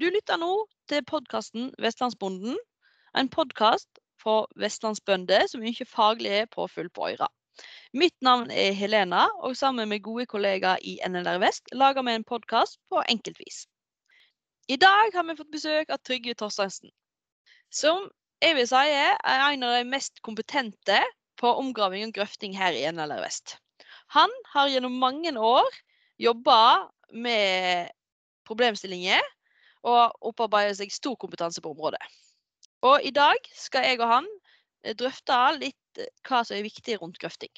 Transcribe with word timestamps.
Du 0.00 0.06
lytter 0.08 0.38
nå 0.40 0.54
til 0.88 1.02
podkasten 1.04 1.66
Vestlandsbonden, 1.84 2.54
en 3.20 3.28
podkast 3.28 3.98
for 4.22 4.46
vestlandsbønder 4.56 5.42
som 5.50 5.60
ønsker 5.60 5.88
faglig 5.90 6.38
påfyll 6.54 6.86
på 6.88 7.10
øyra. 7.10 7.26
Mitt 7.92 8.14
navn 8.24 8.46
er 8.48 8.72
Helena, 8.72 9.26
og 9.44 9.58
sammen 9.60 9.90
med 9.90 10.00
gode 10.06 10.24
kollegaer 10.30 10.80
i 10.80 10.94
NLR 11.04 11.42
Vest 11.42 11.68
lager 11.76 12.06
vi 12.06 12.14
en 12.16 12.24
podkast 12.24 12.78
på 12.88 13.02
enkeltvis. 13.12 13.66
I 14.72 14.78
dag 14.80 15.12
har 15.12 15.26
vi 15.28 15.34
fått 15.36 15.50
besøk 15.52 15.92
av 15.92 16.00
Trygve 16.00 16.32
Torstensen, 16.32 16.88
som 17.68 18.06
jeg 18.40 18.56
vil 18.56 18.68
si 18.70 18.94
er 19.02 19.18
en 19.50 19.66
av 19.68 19.74
de 19.74 19.82
mest 19.90 20.22
kompetente 20.24 21.02
på 21.42 21.50
omgraving 21.60 22.06
og 22.06 22.14
grøfting 22.22 22.56
her 22.56 22.72
i 22.72 22.86
NLR 22.88 23.20
Vest. 23.26 23.58
Han 24.16 24.32
har 24.54 24.72
gjennom 24.72 24.96
mange 24.96 25.34
år 25.36 25.68
jobba 26.16 26.88
med 27.12 27.92
problemstillinger 28.48 29.28
og 29.86 30.30
opparbeider 30.30 30.76
seg 30.76 30.92
stor 30.92 31.16
kompetanse 31.20 31.62
på 31.64 31.72
området. 31.72 32.02
Og 32.86 33.04
i 33.04 33.12
dag 33.12 33.36
skal 33.56 33.86
jeg 33.88 34.00
og 34.00 34.08
han 34.08 34.28
eh, 34.84 34.94
drøfte 34.96 35.40
litt 35.58 36.00
eh, 36.00 36.08
hva 36.28 36.42
som 36.44 36.56
er 36.56 36.66
viktig 36.66 37.00
rundt 37.00 37.20
grøfting. 37.20 37.52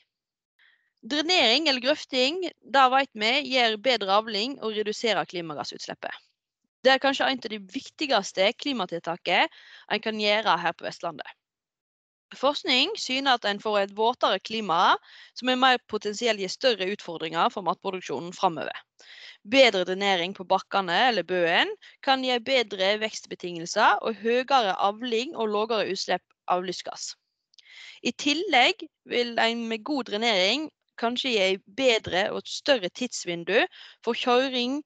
Drenering 1.02 1.66
eller 1.66 1.82
grøfting 1.82 2.44
det 2.46 2.82
vet 2.94 3.10
vi 3.18 3.32
gir 3.50 3.78
bedre 3.82 4.18
avling 4.20 4.58
og 4.62 4.76
reduserer 4.76 5.26
klimagassutslippet. 5.26 6.14
Det 6.82 6.90
er 6.90 7.02
kanskje 7.02 7.28
en 7.30 7.38
av 7.42 7.50
de 7.50 7.58
viktigste 7.74 8.48
klimatiltakene 8.58 9.46
en 9.94 10.02
kan 10.02 10.18
gjøre 10.18 10.58
her 10.62 10.74
på 10.74 10.86
Vestlandet. 10.86 11.38
Forskning 12.38 12.94
syner 12.96 13.36
at 13.36 13.44
en 13.44 13.60
får 13.60 13.78
et 13.78 13.96
våtere 13.96 14.40
klima, 14.40 14.96
som 15.36 15.50
er 15.52 15.60
mer 15.60 15.82
potensielt 15.92 16.40
gir 16.40 16.50
større 16.50 16.88
utfordringer 16.94 17.50
for 17.52 17.66
matproduksjonen 17.66 18.32
framover. 18.32 18.78
Bedre 19.42 19.82
drenering 19.84 20.36
på 20.38 20.44
bakkene 20.46 20.94
eller 21.08 21.26
bøen 21.26 21.70
kan 22.06 22.22
gi 22.22 22.36
bedre 22.46 22.92
vekstbetingelser 23.02 23.98
og 24.06 24.20
høyere 24.22 24.76
avling 24.78 25.34
og 25.34 25.50
lavere 25.50 25.88
utslipp 25.90 26.22
av 26.46 26.62
lystgass. 26.62 27.16
I 28.06 28.12
tillegg 28.14 28.86
vil 29.10 29.34
en 29.42 29.66
med 29.70 29.82
god 29.82 30.12
drenering 30.12 30.68
kanskje 31.00 31.34
gi 31.34 31.58
bedre 31.78 32.28
og 32.30 32.46
større 32.46 32.90
tidsvindu 32.90 33.64
for 34.04 34.14
kjøring 34.14 34.78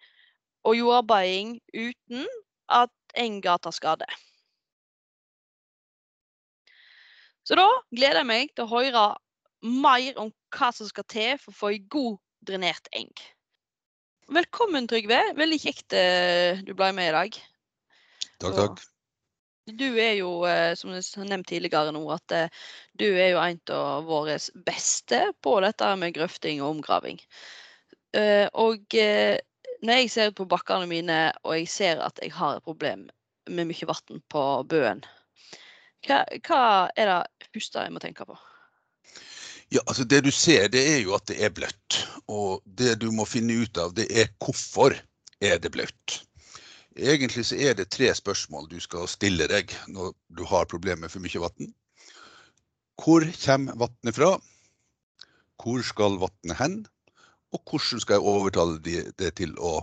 og 0.64 0.78
jordarbeiding 0.78 1.58
uten 1.74 2.24
at 2.72 2.92
enga 3.16 3.58
tar 3.60 3.76
skade. 3.76 4.08
Så 7.46 7.54
da 7.60 7.68
gleder 7.94 8.24
jeg 8.24 8.32
meg 8.32 8.52
til 8.56 8.64
å 8.64 8.72
høre 8.72 9.06
mer 9.62 10.18
om 10.18 10.32
hva 10.56 10.72
som 10.74 10.88
skal 10.88 11.06
til 11.12 11.36
for 11.38 11.52
å 11.52 11.58
få 11.60 11.74
en 11.76 11.88
god 11.92 12.16
drenert 12.48 12.88
eng. 12.96 13.12
Velkommen, 14.26 14.88
Trygve. 14.90 15.20
Veldig 15.38 15.56
kjekt 15.62 15.94
eh, 15.94 16.58
du 16.66 16.72
ble 16.74 16.88
med 16.96 17.12
i 17.12 17.14
dag. 17.14 17.36
Takk, 18.42 18.56
takk. 18.56 18.80
Du 19.70 19.86
er 20.02 20.16
jo, 20.18 20.30
eh, 20.50 20.72
som 20.78 20.90
jeg 20.90 21.04
har 21.14 21.28
nevnt 21.30 21.46
tidligere 21.46 21.92
nå, 21.94 22.02
at 22.10 22.34
eh, 22.34 22.64
du 22.98 23.06
er 23.06 23.36
jo 23.36 23.38
en 23.38 23.60
av 23.76 24.08
våre 24.08 24.34
beste 24.66 25.20
på 25.46 25.54
dette 25.62 25.92
med 26.00 26.16
grøfting 26.18 26.58
og 26.62 26.72
omgraving. 26.74 27.22
Og 28.56 28.94
når 28.96 29.98
jeg 30.00 30.08
ser 30.08 30.30
på 30.32 30.46
bakkene 30.48 30.86
mine 30.88 31.18
og 31.42 31.58
jeg 31.58 31.66
ser 31.68 32.00
at 32.00 32.16
jeg 32.22 32.32
har 32.32 32.56
et 32.56 32.64
problem 32.64 33.02
med 33.52 33.68
mye 33.68 33.88
vann 33.90 34.22
på 34.32 34.44
bøen, 34.70 35.02
hva, 36.06 36.22
hva 36.46 36.62
er 36.96 37.10
det 37.12 37.50
første 37.50 37.84
jeg 37.84 37.92
må 37.92 38.00
tenke 38.00 38.24
på? 38.24 38.38
Ja, 39.76 39.82
altså 39.86 40.04
Det 40.04 40.22
du 40.24 40.30
ser, 40.32 40.68
det 40.72 40.80
er 40.88 41.02
jo 41.04 41.12
at 41.12 41.26
det 41.28 41.36
er 41.44 41.50
bløtt. 41.52 41.98
Og 42.32 42.62
det 42.64 42.94
du 43.02 43.10
må 43.12 43.26
finne 43.28 43.58
ut 43.60 43.76
av, 43.76 43.92
det 43.92 44.06
er 44.08 44.30
hvorfor 44.40 44.94
er 45.44 45.58
det 45.60 45.72
bløtt. 45.74 46.22
Egentlig 46.96 47.44
så 47.44 47.58
er 47.60 47.74
det 47.76 47.90
tre 47.92 48.08
spørsmål 48.16 48.70
du 48.70 48.78
skal 48.80 49.04
stille 49.10 49.44
deg 49.50 49.74
når 49.92 50.14
du 50.32 50.46
har 50.48 50.70
problemer 50.70 51.04
med 51.04 51.12
for 51.12 51.20
mye 51.20 51.42
vann. 51.42 51.74
Hvor 52.96 53.26
kommer 53.42 53.76
vannet 53.84 54.16
fra? 54.16 54.30
Hvor 55.60 55.84
skal 55.84 56.16
vannet 56.24 56.56
hen? 56.56 56.80
Og 57.52 57.60
hvordan 57.68 58.00
skal 58.00 58.16
jeg 58.16 58.32
overtale 58.32 58.80
det 59.20 59.34
til 59.36 59.52
å 59.60 59.76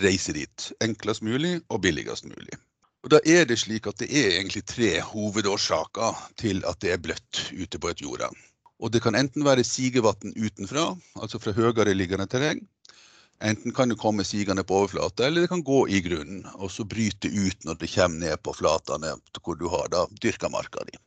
reise 0.00 0.32
dit 0.32 0.70
enklest 0.80 1.26
mulig 1.26 1.58
og 1.68 1.82
billigst 1.84 2.24
mulig? 2.32 2.56
Og 3.04 3.12
Da 3.12 3.20
er 3.28 3.44
det 3.44 3.60
slik 3.60 3.86
at 3.86 4.00
det 4.00 4.08
er 4.08 4.38
egentlig 4.38 4.64
tre 4.64 4.94
hovedårsaker 5.04 6.16
til 6.40 6.64
at 6.64 6.80
det 6.80 6.96
er 6.96 7.02
bløtt 7.02 7.50
ute 7.52 7.78
på 7.78 7.92
et 7.92 8.00
jorde. 8.00 8.32
Og 8.78 8.92
det 8.94 9.02
kan 9.02 9.18
enten 9.18 9.46
være 9.46 9.66
sigevann 9.66 10.34
utenfra, 10.36 10.92
altså 11.18 11.40
fra 11.42 11.54
høyere 11.56 11.96
liggende 11.96 12.28
terreng. 12.30 12.62
Enten 13.42 13.74
kan 13.74 13.90
det 13.90 13.98
komme 13.98 14.24
sigende 14.26 14.64
på 14.66 14.80
overflata, 14.80 15.26
eller 15.26 15.44
det 15.44 15.50
kan 15.52 15.62
gå 15.62 15.84
i 15.88 16.00
grunnen 16.02 16.46
og 16.56 16.70
så 16.74 16.84
bryte 16.84 17.30
ut 17.30 17.66
når 17.66 17.78
det 17.78 17.90
kommer 17.92 18.22
ned 18.24 18.40
på 18.42 18.54
flatene 18.54 19.14
hvor 19.38 19.58
du 19.58 19.68
har 19.70 19.90
da 19.92 20.06
dyrka 20.22 20.50
marka 20.50 20.82
di. 20.88 20.98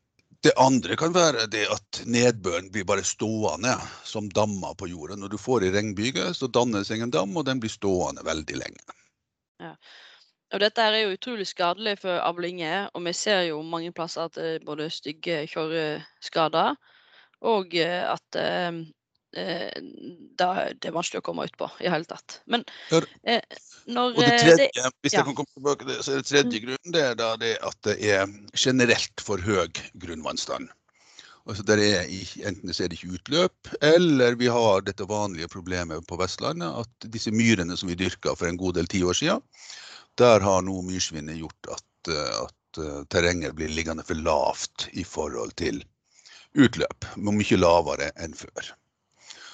Det 0.41 0.53
andre 0.57 0.95
kan 0.97 1.13
være 1.13 1.45
det 1.53 1.67
at 1.69 1.99
nedbøren 2.09 2.71
blir 2.73 2.87
bare 2.87 3.03
stående 3.05 3.75
som 4.07 4.29
dammer 4.31 4.73
på 4.79 4.87
jorda. 4.89 5.19
Når 5.19 5.35
du 5.35 5.37
får 5.37 5.67
ei 5.67 5.73
regnbyge, 5.75 6.31
så 6.33 6.47
dannes 6.47 6.89
en 6.91 7.11
dam, 7.13 7.35
og 7.37 7.45
den 7.45 7.59
blir 7.61 7.69
stående 7.69 8.23
veldig 8.25 8.57
lenge. 8.63 8.95
Ja. 9.61 9.75
Og 10.51 10.63
dette 10.63 10.81
er 10.81 10.97
jo 11.03 11.13
utrolig 11.13 11.45
skadelig 11.47 11.99
for 12.01 12.23
avlinger, 12.25 12.89
og 12.95 13.05
vi 13.05 13.13
ser 13.13 13.43
jo 13.51 13.61
mange 13.61 13.91
plasser 13.95 14.25
at 14.25 14.39
det 14.39 14.47
er 14.55 14.65
både 14.65 14.89
stygge 14.89 15.43
kjøreskader 15.51 16.73
og 17.41 17.75
eh, 17.77 18.01
at 18.05 18.39
eh, 18.39 18.81
eh 19.37 19.81
det 20.41 20.89
er 20.89 20.95
vanskelig 20.95 21.21
å 21.21 21.25
komme 21.25 21.45
ut 21.47 21.55
på 21.59 21.69
i 21.81 21.89
hele 21.91 22.07
tatt. 22.09 22.41
Men 22.51 22.65
eh, 22.91 23.41
når 23.87 24.17
det 24.17 24.27
eh, 24.27 24.37
tredje, 24.41 24.67
det, 24.75 24.91
Hvis 25.05 25.15
jeg 25.15 25.25
kan 25.27 25.37
komme 25.37 25.55
tilbake 25.55 25.85
til 25.85 25.93
det, 25.93 26.03
så 26.03 26.13
er 26.13 26.21
det 26.21 26.29
tredje 26.29 26.59
mm. 26.59 26.65
grunnen 26.65 26.95
det 26.95 27.03
er 27.07 27.17
da 27.19 27.31
det 27.39 27.55
at 27.65 27.79
det 27.87 27.97
er 28.11 28.37
generelt 28.57 29.23
for 29.23 29.41
høy 29.41 29.67
grunnvannstand. 30.03 30.69
Altså 31.49 31.65
der 31.65 31.81
er 31.81 32.09
Enten 32.45 32.73
så 32.73 32.83
er 32.83 32.91
det 32.91 32.99
ikke 32.99 33.15
utløp, 33.17 33.71
eller 33.81 34.35
vi 34.37 34.49
har 34.51 34.83
dette 34.85 35.07
vanlige 35.09 35.49
problemet 35.49 36.05
på 36.07 36.19
Vestlandet, 36.21 36.83
at 36.83 37.07
disse 37.13 37.33
myrene 37.33 37.77
som 37.77 37.89
vi 37.89 37.97
dyrka 37.97 38.35
for 38.37 38.49
en 38.49 38.59
god 38.61 38.77
del 38.77 38.89
tiår 38.91 39.17
siden, 39.17 39.41
der 40.21 40.43
har 40.45 40.61
nå 40.61 40.75
myrsvinnet 40.85 41.39
gjort 41.39 41.71
at, 41.73 42.11
at 42.13 42.81
terrenget 43.09 43.55
blir 43.57 43.73
liggende 43.73 44.05
for 44.05 44.21
lavt 44.21 44.85
i 44.93 45.05
forhold 45.07 45.55
til 45.57 45.81
utløp, 46.57 47.07
men 47.17 47.37
mye 47.39 47.59
lavere 47.59 48.11
enn 48.21 48.33
før. 48.37 48.71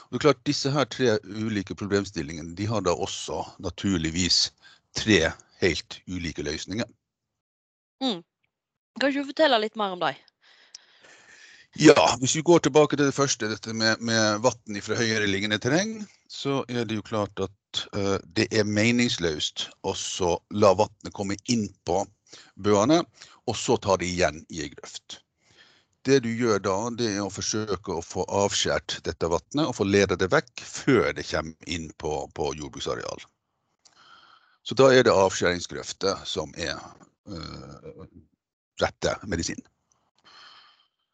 Og 0.08 0.16
det 0.16 0.20
er 0.20 0.26
klart 0.30 0.46
Disse 0.48 0.72
her 0.72 0.88
tre 0.90 1.18
ulike 1.26 1.76
problemstillingene 1.76 2.56
de 2.56 2.68
har 2.70 2.86
da 2.86 2.94
også 2.96 3.44
naturligvis 3.64 4.48
tre 4.96 5.34
helt 5.62 6.00
ulike 6.08 6.46
løsninger. 6.48 6.88
Mm. 8.02 8.24
Kan 9.02 9.14
du 9.14 9.24
fortelle 9.26 9.60
litt 9.62 9.78
mer 9.78 9.94
om 9.98 10.02
dem? 10.02 10.18
Ja, 11.78 12.16
hvis 12.18 12.34
vi 12.36 12.42
går 12.42 12.64
tilbake 12.66 12.98
til 12.98 13.06
det 13.06 13.14
første, 13.14 13.50
dette 13.52 13.74
med, 13.74 14.00
med 14.02 14.40
vann 14.42 14.80
fra 14.82 14.96
høyere 14.98 15.28
liggende 15.30 15.60
terreng, 15.62 16.00
så 16.30 16.64
er 16.70 16.88
det 16.90 16.98
jo 16.98 17.06
klart 17.06 17.38
at 17.44 17.82
uh, 17.94 18.18
det 18.34 18.48
er 18.50 18.66
meningsløst 18.66 19.68
å 19.86 19.94
la 20.58 20.74
vannet 20.74 21.14
komme 21.14 21.38
inn 21.46 21.68
på 21.86 22.02
bøene, 22.56 23.04
og 23.46 23.56
så 23.60 23.78
ta 23.78 24.00
det 24.00 24.10
igjen 24.10 24.42
i 24.50 24.64
ei 24.66 24.72
grøft. 24.74 25.20
Det 26.08 26.22
du 26.24 26.30
gjør 26.32 26.62
da, 26.64 26.76
det 26.96 27.10
er 27.18 27.24
å 27.26 27.32
forsøke 27.34 27.98
å 27.98 28.04
få 28.06 28.24
avskjært 28.32 29.02
dette 29.04 29.28
vannet 29.28 29.66
og 29.66 29.76
få 29.76 29.88
ledet 29.88 30.22
det 30.22 30.30
vekk 30.32 30.64
før 30.64 31.10
det 31.18 31.26
kommer 31.28 31.74
inn 31.78 31.90
på, 32.00 32.14
på 32.38 32.54
jordbruksareal. 32.56 33.26
Så 34.64 34.76
da 34.80 34.88
er 34.92 35.04
det 35.08 35.16
avskjæringsgrøfter 35.16 36.24
som 36.28 36.54
er 36.60 36.80
øh, 37.28 38.08
rette 38.80 39.18
medisin. 39.28 39.60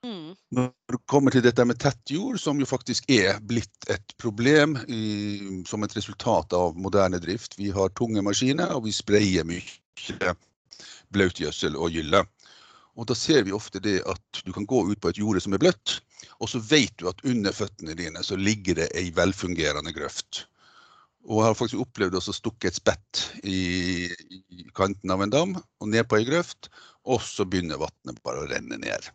Mm. 0.04 0.34
Når 0.52 0.70
det 0.92 1.00
kommer 1.08 1.32
til 1.32 1.44
dette 1.46 1.66
med 1.66 1.80
tett 1.80 2.12
jord, 2.12 2.38
som 2.42 2.60
jo 2.60 2.68
faktisk 2.68 3.10
er 3.14 3.38
blitt 3.40 3.90
et 3.94 4.16
problem 4.20 4.76
i, 4.92 5.64
som 5.70 5.86
et 5.86 5.96
resultat 5.96 6.54
av 6.58 6.76
moderne 6.76 7.22
drift. 7.24 7.56
Vi 7.58 7.72
har 7.72 7.94
tunge 7.96 8.22
maskiner, 8.26 8.76
og 8.76 8.86
vi 8.86 8.94
sprayer 8.94 9.48
mye 9.48 10.34
blautgjødsel 11.14 11.78
og 11.80 11.94
gylle. 11.96 12.26
Og 12.94 13.08
da 13.10 13.16
ser 13.18 13.46
vi 13.48 13.56
ofte 13.56 13.82
det 13.82 14.00
at 14.10 14.42
du 14.46 14.52
kan 14.54 14.68
gå 14.70 14.84
ut 14.92 15.00
på 15.02 15.10
et 15.10 15.18
jorde 15.18 15.42
som 15.42 15.56
er 15.56 15.62
bløtt, 15.62 15.98
og 16.40 16.50
så 16.50 16.62
vet 16.62 16.94
du 17.02 17.08
at 17.10 17.24
under 17.26 17.56
føttene 17.56 17.96
dine 17.98 18.22
så 18.26 18.38
ligger 18.38 18.78
det 18.82 18.90
ei 19.00 19.08
velfungerende 19.16 19.94
grøft. 19.96 20.46
Og 21.24 21.40
jeg 21.40 21.48
har 21.48 21.58
faktisk 21.58 21.82
opplevd 21.86 22.20
å 22.20 22.36
stukke 22.36 22.68
et 22.70 22.78
spett 22.78 23.24
i, 23.48 24.12
kanten 24.76 25.14
av 25.14 25.24
en 25.24 25.32
dam 25.32 25.56
og 25.56 25.90
ned 25.90 26.06
på 26.10 26.20
ei 26.20 26.28
grøft, 26.28 26.70
og 27.08 27.24
så 27.24 27.48
begynner 27.48 27.82
vannet 27.82 28.20
bare 28.26 28.44
å 28.44 28.50
renne 28.52 28.78
ned. 28.80 29.10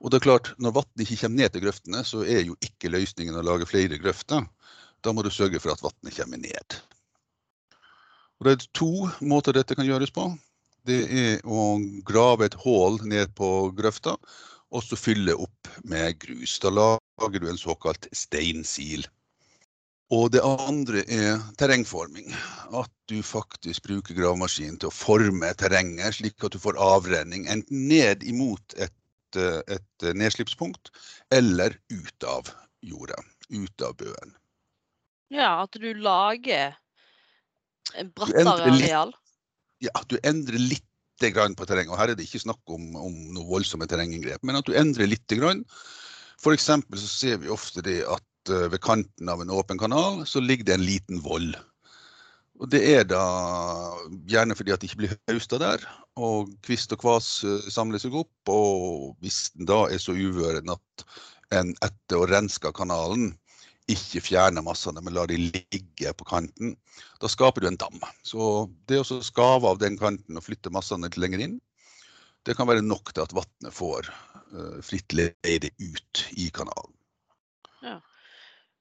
Og 0.00 0.10
det 0.10 0.18
er 0.18 0.26
klart, 0.26 0.52
Når 0.58 0.74
vannet 0.76 1.04
ikke 1.04 1.20
kommer 1.22 1.42
ned 1.42 1.52
til 1.52 1.62
grøftene, 1.64 2.02
så 2.04 2.24
er 2.24 2.42
jo 2.44 2.56
ikke 2.60 2.92
løsningen 2.92 3.36
å 3.36 3.44
lage 3.44 3.68
flere 3.68 4.00
grøfter. 4.00 4.44
Da 5.04 5.12
må 5.12 5.22
du 5.22 5.30
sørge 5.30 5.60
for 5.60 5.72
at 5.72 5.84
vannet 5.84 6.16
kommer 6.16 6.40
ned. 6.40 6.80
Og 8.36 8.44
Det 8.44 8.52
er 8.52 8.68
to 8.74 9.08
måter 9.20 9.56
dette 9.56 9.74
kan 9.74 9.86
gjøres 9.86 10.12
på 10.12 10.28
det 10.86 11.00
er 11.10 11.40
å 11.44 11.76
grave 12.06 12.48
et 12.48 12.58
hull 12.64 13.00
ned 13.06 13.34
på 13.38 13.70
grøfta 13.76 14.16
og 14.74 14.82
så 14.84 14.98
fylle 14.98 15.34
opp 15.38 15.70
med 15.86 16.18
grus. 16.22 16.58
Da 16.62 16.72
lager 16.74 17.42
du 17.42 17.48
en 17.50 17.60
såkalt 17.60 18.08
steinsil. 18.16 19.06
Og 20.14 20.30
det 20.34 20.42
andre 20.46 21.02
er 21.10 21.40
terrengforming. 21.58 22.30
At 22.70 22.92
du 23.10 23.18
faktisk 23.26 23.86
bruker 23.88 24.14
gravemaskin 24.14 24.78
til 24.78 24.90
å 24.90 24.94
forme 24.94 25.50
terrenget, 25.58 26.18
slik 26.18 26.46
at 26.46 26.54
du 26.54 26.62
får 26.62 26.78
avrenning 26.82 27.48
enten 27.50 27.88
ned 27.90 28.22
imot 28.26 28.76
et, 28.78 28.94
et 29.36 30.08
nedslippspunkt 30.14 30.92
eller 31.34 31.74
ut 31.90 32.26
av 32.26 32.50
jorda. 32.86 33.18
Ut 33.50 33.82
av 33.82 33.94
bøen. 33.98 34.34
Ja, 35.30 35.62
at 35.64 35.74
du 35.74 35.90
lager 35.94 36.74
brattere 38.14 38.70
areal? 38.70 39.14
Ja, 39.84 39.92
du 40.08 40.16
endrer 40.24 40.60
litt 40.60 40.84
på 41.16 41.64
terrenget. 41.64 41.92
Og 41.92 41.96
her 41.96 42.10
er 42.12 42.16
det 42.16 42.26
ikke 42.26 42.42
snakk 42.44 42.60
om, 42.68 42.90
om 42.96 43.14
noe 43.32 43.48
voldsomme 43.48 43.86
terrenginngrep, 43.88 44.42
men 44.44 44.58
at 44.58 44.66
du 44.68 44.74
endrer 44.76 45.08
litt. 45.08 45.32
Eksempel 46.46 47.00
så 47.00 47.08
ser 47.08 47.38
vi 47.40 47.48
ofte 47.48 47.80
det 47.82 48.02
at 48.04 48.52
uh, 48.52 48.68
ved 48.68 48.80
kanten 48.84 49.28
av 49.28 49.40
en 49.40 49.50
åpen 49.50 49.78
kanal 49.78 50.26
så 50.28 50.40
ligger 50.40 50.64
det 50.64 50.74
en 50.76 50.84
liten 50.84 51.22
voll. 51.24 51.54
Og 52.60 52.68
det 52.72 52.82
er 52.88 53.04
da 53.04 53.22
gjerne 54.28 54.56
fordi 54.56 54.72
at 54.72 54.80
det 54.80 54.90
ikke 54.90 55.02
blir 55.02 55.16
hausta 55.28 55.58
der, 55.60 55.82
og 56.16 56.52
kvist 56.64 56.92
og 56.92 57.00
kvas 57.00 57.30
uh, 57.44 57.64
samler 57.64 58.00
seg 58.00 58.14
opp. 58.16 58.52
Og 58.52 59.16
hvis 59.24 59.50
den 59.56 59.68
da 59.68 59.86
er 59.88 60.00
så 60.02 60.12
uvøren 60.12 60.68
at 60.72 61.08
en 61.56 61.72
etter 61.80 62.20
å 62.20 62.28
renske 62.28 62.72
kanalen 62.76 63.32
ikke 63.90 64.22
fjerner 64.24 64.64
massene, 64.66 65.02
men 65.04 65.14
lar 65.14 65.30
de 65.30 65.38
ligge 65.38 66.12
på 66.18 66.26
kanten, 66.26 66.74
da 67.22 67.30
skaper 67.30 67.62
du 67.62 67.68
en 67.70 67.78
dam. 67.80 68.00
Så 68.26 68.66
det 68.90 68.98
å 69.02 69.20
skave 69.22 69.70
av 69.70 69.78
den 69.82 69.98
kanten 70.00 70.38
og 70.38 70.46
flytte 70.46 70.72
massene 70.74 71.06
litt 71.06 71.18
lenger 71.22 71.44
inn, 71.46 71.56
det 72.46 72.56
kan 72.58 72.68
være 72.70 72.84
nok 72.86 73.12
til 73.12 73.24
at 73.24 73.34
vannet 73.34 73.74
får 73.74 74.10
uh, 74.54 74.78
fritt 74.86 75.14
leide 75.16 75.72
ut 75.82 76.26
i 76.38 76.50
kanalen. 76.54 76.92
Ja. 77.82 77.98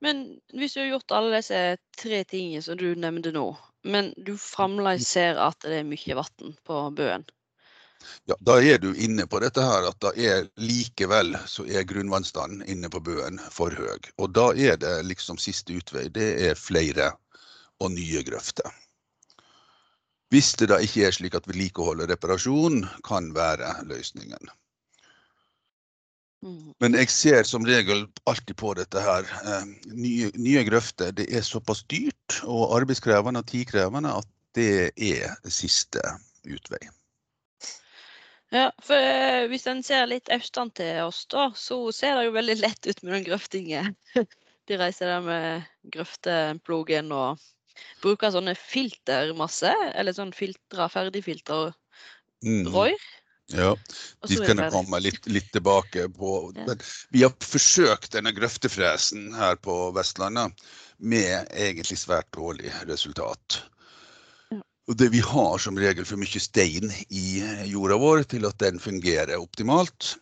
Men 0.05 0.25
hvis 0.53 0.75
du 0.75 0.81
har 0.83 0.91
gjort 0.91 1.15
alle 1.17 1.39
disse 1.39 1.61
tre 1.97 2.21
tingene 2.29 2.61
som 2.65 2.77
du 2.77 2.91
nevnte 2.99 3.33
nå, 3.33 3.47
men 3.85 4.11
du 4.17 4.35
fremdeles 4.41 5.07
ser 5.07 5.39
at 5.41 5.61
det 5.65 5.81
er 5.81 5.87
mye 5.87 6.17
vann 6.17 6.53
på 6.67 6.81
bøen? 6.97 7.25
Ja, 8.25 8.35
Da 8.39 8.57
er 8.61 8.79
du 8.81 8.93
inne 8.93 9.27
på 9.29 9.39
dette 9.43 9.63
her 9.63 9.85
at 9.89 9.99
da 10.01 10.11
er 10.17 10.47
likevel 10.61 11.35
så 11.49 11.65
er 11.65 11.85
grunnvannstanden 11.87 12.65
inne 12.69 12.89
på 12.89 13.01
bøen 13.05 13.39
for 13.53 13.73
høy. 13.73 14.09
Og 14.17 14.33
da 14.33 14.49
er 14.53 14.79
det 14.81 14.95
liksom 15.05 15.37
siste 15.41 15.77
utvei, 15.77 16.07
det 16.09 16.31
er 16.49 16.59
flere 16.59 17.11
og 17.79 17.91
nye 17.93 18.23
grøfter. 18.25 18.69
Hvis 20.33 20.53
det 20.59 20.71
da 20.71 20.81
ikke 20.81 21.05
er 21.07 21.13
slik 21.15 21.35
at 21.37 21.47
vedlikehold 21.47 22.01
og 22.01 22.09
reparasjon 22.09 22.85
kan 23.05 23.29
være 23.35 23.75
løsningen. 23.87 24.49
Mm. 26.45 26.73
Men 26.81 26.97
jeg 26.97 27.09
ser 27.13 27.47
som 27.47 27.65
regel 27.65 28.05
alltid 28.29 28.57
på 28.59 28.73
dette 28.77 29.01
her. 29.01 29.25
Eh, 29.45 29.69
nye, 29.93 30.31
nye 30.35 30.65
grøfter 30.67 31.13
det 31.15 31.29
er 31.33 31.45
såpass 31.45 31.85
dyrt 31.89 32.41
og 32.43 32.75
arbeidskrevende 32.79 33.41
og 33.41 33.49
tidkrevende 33.49 34.13
at 34.19 34.29
det 34.57 34.91
er 34.97 35.35
siste 35.51 36.01
utvei. 36.45 36.81
Ja, 38.53 38.69
for 38.83 38.99
eh, 38.99 39.47
hvis 39.49 39.65
en 39.67 39.81
ser 39.83 40.05
litt 40.09 40.29
avstand 40.33 40.75
til 40.77 41.01
oss, 41.07 41.23
da, 41.31 41.49
så 41.57 41.79
ser 41.95 42.19
det 42.19 42.27
jo 42.27 42.35
veldig 42.35 42.57
lett 42.61 42.87
ut 42.87 43.01
med 43.03 43.17
den 43.17 43.27
grøftingen. 43.29 43.95
De 44.69 44.77
reiser 44.81 45.09
der 45.09 45.25
med 45.25 45.65
grøfteplogen 45.93 47.11
og 47.13 47.41
bruker 48.01 48.31
sånne 48.33 48.55
filtermasse, 48.57 49.73
eller 49.93 50.15
sånn 50.15 50.33
filtra, 50.33 50.87
ferdigfilter 50.89 51.73
mm. 52.45 52.71
rør. 52.73 53.05
Ja, 53.53 53.75
de 54.25 54.39
kan 54.41 54.57
jeg 54.57 54.73
komme 54.73 54.97
litt, 55.03 55.27
litt 55.29 55.51
tilbake 55.53 56.07
på. 56.09 56.31
Ja. 56.57 56.73
vi 57.13 57.21
har 57.21 57.33
forsøkt 57.45 58.15
denne 58.15 58.33
grøftefresen 58.33 59.35
her 59.37 59.59
på 59.61 59.91
Vestlandet 59.93 60.65
med 60.97 61.51
egentlig 61.53 61.99
svært 62.01 62.31
dårlig 62.33 62.73
resultat. 62.89 63.59
Det 64.85 65.09
vi 65.09 65.19
har 65.19 65.57
som 65.57 65.77
regel 65.81 66.05
for 66.05 66.21
mye 66.21 66.39
stein 66.41 66.91
i 67.09 67.41
jorda 67.71 67.97
vår 67.97 68.27
til 68.35 68.45
at 68.45 68.59
den 68.61 68.77
fungerer 68.79 69.39
optimalt. 69.39 70.13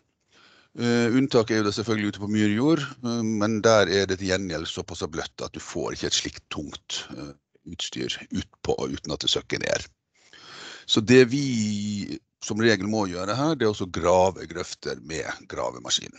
Uh, 0.74 1.12
unntaket 1.14 1.54
er 1.54 1.60
jo 1.60 1.66
det 1.68 1.74
selvfølgelig 1.76 2.08
ute 2.10 2.20
på 2.22 2.28
myrjord, 2.32 2.80
uh, 3.04 3.20
men 3.22 3.60
der 3.62 3.86
er 3.86 4.08
det 4.10 4.16
til 4.18 4.32
gjengjeld 4.32 4.66
såpass 4.66 5.04
bløtt 5.06 5.44
at 5.44 5.54
du 5.54 5.60
får 5.62 5.94
ikke 5.94 6.08
et 6.08 6.16
slikt 6.16 6.42
tungt 6.50 7.04
uh, 7.14 7.30
utstyr 7.70 8.16
utpå 8.34 8.74
uten 8.88 9.14
at 9.14 9.22
det 9.22 9.30
søkker 9.30 9.62
ned. 9.62 9.84
Så 10.90 11.04
det 11.04 11.28
vi 11.30 12.18
som 12.44 12.58
regel 12.60 12.88
må 12.90 13.04
gjøre 13.12 13.36
her, 13.38 13.54
det 13.54 13.68
er 13.68 13.84
å 13.84 13.92
grave 14.00 14.48
grøfter 14.50 14.98
med 15.04 15.46
gravemaskin. 15.48 16.16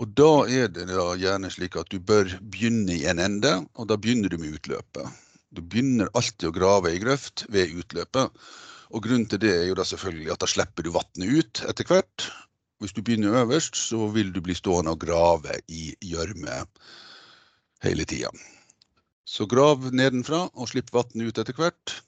Og 0.00 0.14
da 0.16 0.30
er 0.48 0.70
det 0.72 0.86
da 0.88 1.10
gjerne 1.18 1.50
slik 1.52 1.74
at 1.76 1.90
du 1.90 1.98
bør 1.98 2.30
begynne 2.40 2.94
i 2.94 3.08
en 3.10 3.18
ende, 3.20 3.56
og 3.74 3.90
da 3.90 3.98
begynner 4.00 4.30
du 4.32 4.38
med 4.40 4.54
utløpet. 4.56 5.10
Du 5.50 5.62
begynner 5.66 6.10
alltid 6.14 6.46
å 6.46 6.54
grave 6.54 6.92
i 6.94 7.00
grøft 7.02 7.42
ved 7.50 7.72
utløpet. 7.82 8.36
Og 8.94 9.02
grunnen 9.02 9.26
til 9.30 9.40
det 9.42 9.50
er 9.50 9.64
jo 9.66 9.78
da 9.78 9.86
selvfølgelig 9.86 10.30
at 10.34 10.44
da 10.44 10.48
slipper 10.50 10.86
du 10.86 10.92
vannet 10.94 11.26
ut 11.26 11.62
etter 11.70 11.88
hvert. 11.88 12.26
Hvis 12.78 12.94
du 12.94 13.02
begynner 13.02 13.40
øverst, 13.42 13.74
så 13.74 14.06
vil 14.14 14.30
du 14.34 14.38
bli 14.46 14.54
stående 14.54 14.94
og 14.94 15.02
grave 15.02 15.58
i 15.66 15.90
gjørme 16.06 16.62
hele 17.84 18.06
tida. 18.06 18.30
Så 19.26 19.46
grav 19.50 19.90
nedenfra 19.90 20.46
og 20.54 20.70
slipp 20.70 20.94
vannet 20.94 21.30
ut 21.30 21.42
etter 21.42 21.58
hvert. 21.58 21.98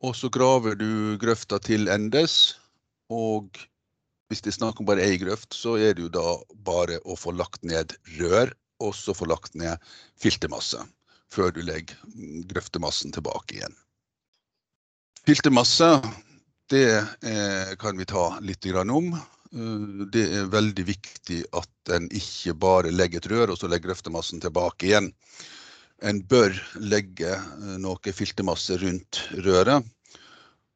Og 0.00 0.16
så 0.16 0.32
graver 0.32 0.76
du 0.78 1.18
grøfta 1.20 1.60
til 1.60 1.88
endes. 1.92 2.56
Og 3.12 3.60
hvis 4.28 4.44
det 4.44 4.54
er 4.54 4.60
snakk 4.62 4.80
om 4.80 4.88
bare 4.88 5.04
ei 5.04 5.20
grøft, 5.20 5.52
så 5.56 5.76
er 5.76 5.96
det 5.96 6.08
jo 6.08 6.14
da 6.16 6.38
bare 6.64 7.00
å 7.04 7.16
få 7.16 7.36
lagt 7.36 7.60
ned 7.60 7.92
rør, 8.16 8.56
og 8.80 8.94
så 8.96 9.12
få 9.16 9.28
lagt 9.28 9.56
ned 9.58 9.76
filtermasse 10.20 10.80
før 11.32 11.52
du 11.54 11.60
legger 11.64 11.98
grøftemassen 12.50 13.12
tilbake 13.14 13.58
igjen. 13.58 13.76
Filtermasse, 15.28 15.90
det 16.72 16.86
eh, 16.96 17.74
kan 17.80 17.98
vi 17.98 18.06
ta 18.08 18.38
litt 18.40 18.64
om. 18.72 19.12
Eh, 19.12 20.06
det 20.12 20.24
er 20.38 20.52
veldig 20.52 20.86
viktig 20.88 21.42
at 21.52 21.92
en 21.92 22.08
ikke 22.12 22.54
bare 22.54 22.94
legger 22.94 23.20
et 23.20 23.30
rør 23.32 23.52
og 23.52 23.60
så 23.60 23.68
legger 23.68 23.90
grøftemassen 23.90 24.40
tilbake 24.40 24.88
igjen. 24.88 25.12
En 26.00 26.22
bør 26.22 26.54
legge 26.80 27.34
eh, 27.36 27.76
noe 27.82 28.12
filtermasse 28.14 28.78
rundt 28.80 29.22
røret. 29.44 29.84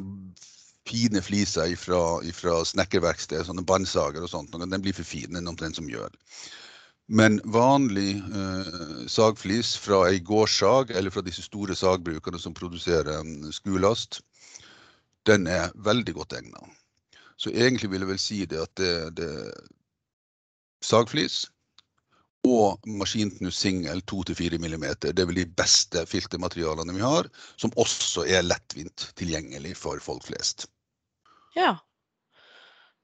fine 0.87 1.23
flisa 1.23 1.65
fra 1.79 2.59
snekkerverkstedet, 2.67 3.47
sånne 3.47 3.65
bandsager 3.67 4.23
og 4.23 4.31
sånt, 4.31 4.55
den 4.55 4.83
blir 4.83 4.95
for 4.95 5.07
fin. 5.07 5.31
Den 5.35 5.51
omtrent 5.51 5.79
som 5.79 5.91
gjør. 5.91 6.11
Men 7.07 7.41
vanlig 7.45 8.17
eh, 8.17 9.07
sagflis 9.11 9.75
fra 9.77 10.05
ei 10.09 10.21
gårdssag 10.23 10.91
eller 10.91 11.11
fra 11.11 11.25
disse 11.27 11.43
store 11.43 11.75
sagbrukene 11.77 12.39
som 12.39 12.55
produserer 12.55 13.27
skulast, 13.53 14.21
den 15.27 15.47
er 15.47 15.75
veldig 15.75 16.15
godt 16.15 16.37
egna. 16.39 16.63
Så 17.37 17.51
egentlig 17.51 17.91
vil 17.91 18.05
jeg 18.05 18.13
vel 18.13 18.23
si 18.23 18.45
det 18.47 18.61
at 18.63 18.75
det, 18.79 18.95
det 19.19 19.33
sagflis 20.83 21.45
og 22.47 22.83
maskintnus 22.87 23.59
singel 23.63 24.03
2-4 24.11 24.59
mm. 24.59 24.87
Det 25.03 25.13
er 25.15 25.29
vel 25.29 25.43
de 25.43 25.47
beste 25.47 26.03
filtermaterialene 26.11 26.95
vi 26.97 27.05
har, 27.05 27.29
som 27.57 27.75
også 27.79 28.27
er 28.27 28.47
lettvint 28.47 29.11
tilgjengelig 29.19 29.77
for 29.79 30.03
folk 30.03 30.27
flest. 30.27 30.67
Ja. 31.55 31.77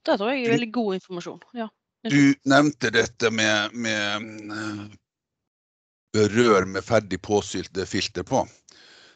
Det 0.07 0.19
tror 0.19 0.33
jeg 0.33 0.47
er 0.47 0.57
veldig 0.57 0.73
god 0.75 0.99
informasjon. 0.99 1.43
Ja. 1.55 1.69
Du 2.07 2.35
nevnte 2.47 2.93
dette 2.95 3.31
med, 3.35 3.75
med 3.75 4.53
eh, 4.55 6.29
rør 6.31 6.67
med 6.71 6.87
ferdig 6.87 7.19
påsylte 7.27 7.87
filter 7.91 8.23
på, 8.23 8.45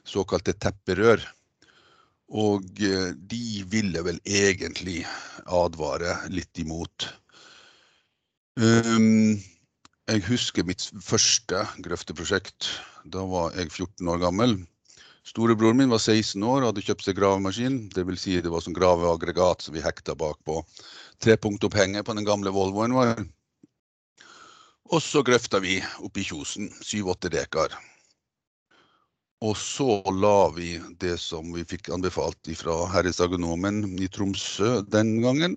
såkalte 0.03 0.57
tepperør. 0.59 1.23
Og 2.33 2.83
eh, 2.83 3.13
de 3.15 3.63
ville 3.71 4.03
vel 4.03 4.19
egentlig 4.27 5.05
advare 5.47 6.17
litt 6.35 6.59
imot. 6.59 7.07
Um, 8.59 9.39
jeg 10.11 10.25
husker 10.27 10.67
mitt 10.67 10.89
første 11.01 11.63
grøfteprosjekt. 11.87 12.73
Da 13.07 13.23
var 13.31 13.55
jeg 13.57 13.71
14 13.71 14.11
år 14.11 14.19
gammel. 14.27 14.59
Storebroren 15.23 15.77
min 15.79 15.93
var 15.93 16.01
16 16.03 16.43
år 16.43 16.63
og 16.63 16.69
hadde 16.73 16.83
kjøpt 16.83 17.07
seg 17.07 17.17
gravemaskin. 17.19 17.79
Vil 17.95 18.19
si 18.19 18.41
det 18.43 18.51
var 18.51 18.65
sånn 18.65 18.77
graveaggregat 18.77 19.63
som 19.63 19.77
vi 19.77 19.85
hekta 19.85 20.17
bakpå 20.19 20.59
trepunktopphenget 21.23 22.07
på 22.07 22.17
den 22.19 22.27
gamle 22.27 22.51
Volvoen 22.55 22.97
vår. 22.97 23.23
Og 24.93 25.01
så 25.01 25.23
grøfta 25.25 25.63
vi 25.63 25.79
oppi 26.03 26.27
Kjosen, 26.27 26.69
syv-åtte 26.83 27.31
dekar. 27.33 27.77
Og 29.43 29.57
så 29.59 30.03
la 30.15 30.51
vi 30.55 30.75
det 31.03 31.17
som 31.19 31.49
vi 31.55 31.65
fikk 31.67 31.91
anbefalt 31.95 32.51
fra 32.59 32.77
herresagonomen 32.93 33.85
i 34.03 34.11
Tromsø 34.11 34.83
den 34.87 35.17
gangen, 35.23 35.57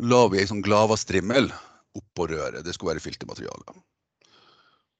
la 0.00 0.26
vi 0.32 0.42
ei 0.42 0.48
sånn 0.48 0.64
glavastrimmel 0.64 1.48
oppå 1.96 2.28
røret. 2.28 2.64
Det 2.64 2.74
skulle 2.74 2.94
være 2.94 3.04
filtermateriale. 3.04 3.76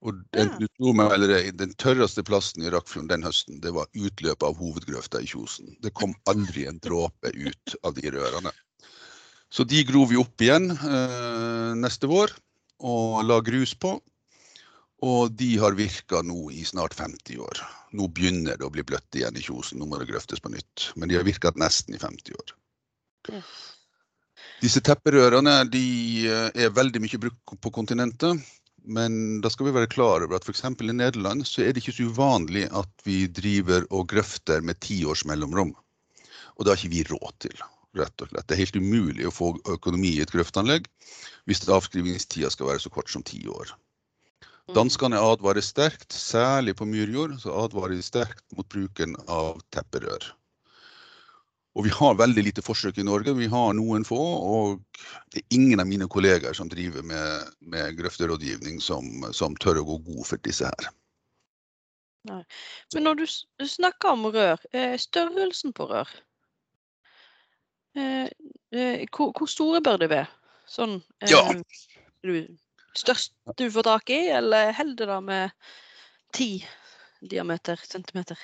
Og 0.02 0.18
den, 0.34 0.50
ja. 0.58 1.04
eller, 1.14 1.34
den 1.54 1.74
tørreste 1.78 2.24
plassen 2.26 2.64
i 2.66 2.70
Rakkfjorden 2.74 3.10
den 3.10 3.26
høsten, 3.26 3.60
det 3.62 3.70
var 3.76 3.90
utløpet 3.94 4.46
av 4.48 4.56
hovedgrøfta 4.58 5.20
i 5.22 5.28
Kjosen. 5.30 5.76
Det 5.78 5.92
kom 5.94 6.16
aldri 6.30 6.66
en 6.66 6.80
dråpe 6.82 7.30
ut 7.30 7.76
av 7.86 7.94
de 7.94 8.10
rørene. 8.10 8.50
Så 9.52 9.66
de 9.68 9.84
grov 9.86 10.08
vi 10.10 10.18
opp 10.18 10.42
igjen 10.42 10.72
eh, 10.72 11.74
neste 11.78 12.08
vår 12.10 12.32
og 12.82 13.20
la 13.28 13.38
grus 13.46 13.76
på. 13.78 13.94
Og 15.02 15.34
de 15.34 15.50
har 15.58 15.74
virka 15.78 16.22
nå 16.22 16.48
i 16.54 16.62
snart 16.66 16.94
50 16.98 17.38
år. 17.42 17.60
Nå 17.98 18.06
begynner 18.14 18.58
det 18.58 18.66
å 18.66 18.72
bli 18.74 18.84
bløtt 18.86 19.18
igjen 19.18 19.38
i 19.38 19.42
Kjosen, 19.42 19.80
nå 19.82 19.88
må 19.90 19.98
det 19.98 20.08
grøftes 20.10 20.42
på 20.42 20.50
nytt. 20.50 20.88
Men 20.96 21.10
de 21.10 21.18
har 21.18 21.26
virka 21.26 21.50
nesten 21.58 21.94
i 21.94 22.00
50 22.02 22.38
år. 22.38 22.54
Disse 24.62 24.82
tepperørene 24.82 25.60
de 25.70 25.84
eh, 26.26 26.50
er 26.66 26.74
veldig 26.74 27.02
mye 27.02 27.22
brukt 27.22 27.54
på 27.62 27.74
kontinentet. 27.74 28.42
Men 28.84 29.40
da 29.40 29.50
skal 29.50 29.68
vi 29.68 29.74
være 29.76 29.90
klar 29.90 30.24
over 30.24 30.36
at 30.36 30.46
f.eks. 30.46 30.64
i 30.64 30.92
Nederland 30.92 31.46
så 31.46 31.62
er 31.62 31.72
det 31.72 31.82
ikke 31.82 31.94
så 31.94 32.08
uvanlig 32.10 32.64
at 32.74 33.04
vi 33.06 33.26
driver 33.30 33.86
og 33.90 34.08
grøfter 34.10 34.64
med 34.64 34.80
ti 34.82 35.04
års 35.06 35.24
mellomrom. 35.28 35.74
Og 36.56 36.64
det 36.64 36.72
har 36.72 36.80
ikke 36.80 36.96
vi 36.96 37.04
råd 37.10 37.36
til, 37.46 37.62
rett 37.98 38.24
og 38.24 38.32
slett. 38.32 38.48
Det 38.48 38.56
er 38.56 38.64
helt 38.64 38.80
umulig 38.80 39.28
å 39.28 39.34
få 39.34 39.52
økonomi 39.70 40.16
i 40.16 40.24
et 40.24 40.34
grøftanlegg 40.34 40.90
hvis 41.46 41.64
avskrivningstida 41.68 42.50
skal 42.50 42.72
være 42.72 42.82
så 42.84 42.92
kort 42.92 43.10
som 43.10 43.24
ti 43.26 43.44
år. 43.46 43.72
Mm. 44.68 44.74
Danskene 44.78 45.18
advarer 45.18 45.64
sterkt, 45.64 46.14
særlig 46.14 46.76
på 46.78 46.86
myrjord, 46.86 47.38
så 47.42 47.54
advarer 47.64 47.96
de 47.98 48.04
sterkt 48.06 48.44
mot 48.56 48.68
bruken 48.70 49.16
av 49.26 49.58
tepperør. 49.74 50.28
Og 51.72 51.86
vi 51.86 51.92
har 51.94 52.18
veldig 52.20 52.42
lite 52.44 52.62
forsøk 52.64 52.98
i 53.00 53.04
Norge. 53.06 53.32
Vi 53.38 53.48
har 53.48 53.72
noen 53.76 54.04
få, 54.04 54.18
og 54.20 55.04
det 55.32 55.40
er 55.40 55.56
ingen 55.56 55.80
av 55.80 55.88
mine 55.88 56.08
kolleger 56.10 56.52
som 56.56 56.68
driver 56.68 57.04
med, 57.06 57.54
med 57.64 57.96
grøfterådgivning 57.96 58.80
som, 58.84 59.24
som, 59.32 59.56
tør 59.56 59.80
å 59.80 59.86
gå 59.88 59.96
god 60.10 60.26
for 60.28 60.42
disse 60.44 60.68
her. 60.68 60.90
Nei. 62.28 62.42
Men 62.94 63.08
når 63.08 63.22
du 63.22 63.24
snakker 63.66 64.12
om 64.12 64.28
rør, 64.34 64.60
eh, 64.76 64.98
størrelsen 65.00 65.72
på 65.74 65.88
rør 65.90 66.12
eh, 67.96 68.28
eh, 68.70 69.06
hvor, 69.08 69.48
store 69.50 69.80
bør 69.82 69.98
de 70.04 70.10
være? 70.12 70.28
Sånn, 70.68 71.00
ja. 71.28 71.40
du, 72.22 72.36
størst 72.96 73.32
du 73.58 73.66
får 73.72 73.88
tak 73.88 74.12
i, 74.12 74.20
eller 74.36 74.76
holder 74.76 75.00
det 75.00 75.08
da 75.10 75.18
med 75.24 75.72
ti 76.36 76.52
diameter, 77.30 77.80
centimeter? 77.88 78.38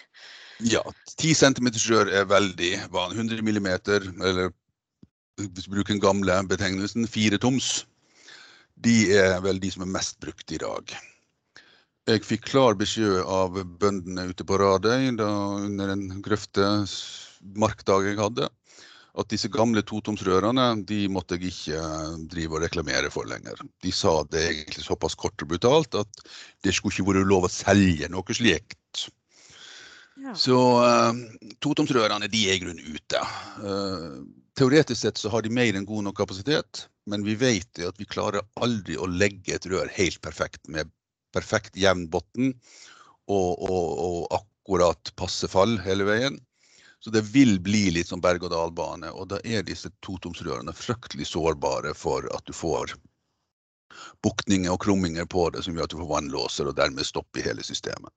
Ja, 0.65 0.83
10 1.19 1.35
cm 1.35 1.71
rør 1.91 2.11
er 2.15 2.27
veldig 2.31 2.73
vanlig. 2.95 3.19
100 3.19 3.43
mm, 3.43 3.69
eller 4.23 4.51
hvis 5.39 5.69
vi 5.69 5.77
bruker 5.77 5.95
den 5.95 6.03
gamle 6.03 6.41
betegnelsen, 6.51 7.07
fire 7.11 7.39
toms, 7.39 7.87
de 8.79 9.13
er 9.19 9.39
vel 9.43 9.61
de 9.63 9.71
som 9.75 9.85
er 9.87 9.95
mest 9.99 10.19
brukt 10.23 10.53
i 10.55 10.61
dag. 10.63 10.95
Jeg 12.09 12.25
fikk 12.25 12.47
klar 12.49 12.79
beskjed 12.79 13.21
av 13.29 13.59
bøndene 13.81 14.31
ute 14.31 14.47
på 14.49 14.57
Radøy 14.59 15.11
da, 15.19 15.29
under 15.67 15.93
en 15.93 16.07
grøfte 16.25 16.65
markdag 17.59 18.09
jeg 18.09 18.19
hadde, 18.19 18.49
at 19.19 19.31
disse 19.33 19.51
gamle 19.51 19.83
totomsrørene 19.83 20.67
de 20.87 21.05
måtte 21.11 21.39
jeg 21.39 21.51
ikke 21.53 21.83
drive 22.31 22.59
og 22.59 22.65
reklamere 22.65 23.11
for 23.11 23.27
lenger. 23.29 23.59
De 23.83 23.93
sa 23.95 24.21
det 24.31 24.45
egentlig 24.47 24.85
såpass 24.87 25.19
kort 25.19 25.43
og 25.43 25.51
brutalt 25.53 25.99
at 25.99 26.27
det 26.65 26.75
skulle 26.77 26.95
ikke 26.95 27.11
vært 27.11 27.31
lov 27.31 27.49
å 27.49 27.53
selge 27.53 28.11
noe 28.13 28.39
slikt 28.39 29.09
så 30.39 30.59
uh, 30.83 31.15
totomsrørene 31.63 32.29
de 32.31 32.45
er 32.51 32.59
i 32.59 32.63
grunnen 32.63 32.95
ute. 32.95 33.21
Uh, 33.63 34.25
teoretisk 34.59 35.01
sett 35.01 35.21
så 35.21 35.31
har 35.33 35.45
de 35.45 35.53
mer 35.55 35.77
enn 35.79 35.87
god 35.89 36.09
nok 36.09 36.19
kapasitet, 36.19 36.87
men 37.09 37.25
vi 37.27 37.37
vet 37.39 37.83
at 37.87 38.01
vi 38.01 38.09
klarer 38.09 38.47
aldri 38.61 38.99
å 38.99 39.09
legge 39.09 39.55
et 39.57 39.69
rør 39.71 39.91
helt 39.95 40.21
perfekt 40.25 40.67
med 40.69 40.91
perfekt 41.37 41.77
jevn 41.79 42.07
bunn 42.11 42.53
og, 43.29 43.51
og, 43.63 43.87
og, 43.95 44.21
akkurat 44.41 45.13
passe 45.21 45.49
fall 45.49 45.77
hele 45.85 46.07
veien. 46.09 46.39
Så 46.99 47.13
det 47.15 47.23
vil 47.31 47.61
bli 47.63 47.89
litt 47.95 48.11
som 48.11 48.23
berg-og-dal-bane, 48.23 49.13
og 49.15 49.29
da 49.31 49.39
er 49.47 49.63
disse 49.67 49.91
totomsrørene 50.03 50.75
fryktelig 50.75 51.29
sårbare 51.31 51.95
for 51.95 52.27
at 52.35 52.45
du 52.49 52.55
får 52.57 52.97
bukninger 54.23 54.73
og 54.73 54.81
krumminger 54.83 55.27
på 55.31 55.49
det 55.55 55.63
som 55.65 55.77
gjør 55.77 55.87
at 55.87 55.95
du 55.95 56.01
får 56.01 56.11
vannlåser 56.11 56.71
og 56.71 56.77
dermed 56.79 57.07
stopp 57.07 57.39
i 57.39 57.45
hele 57.47 57.65
systemet. 57.67 58.13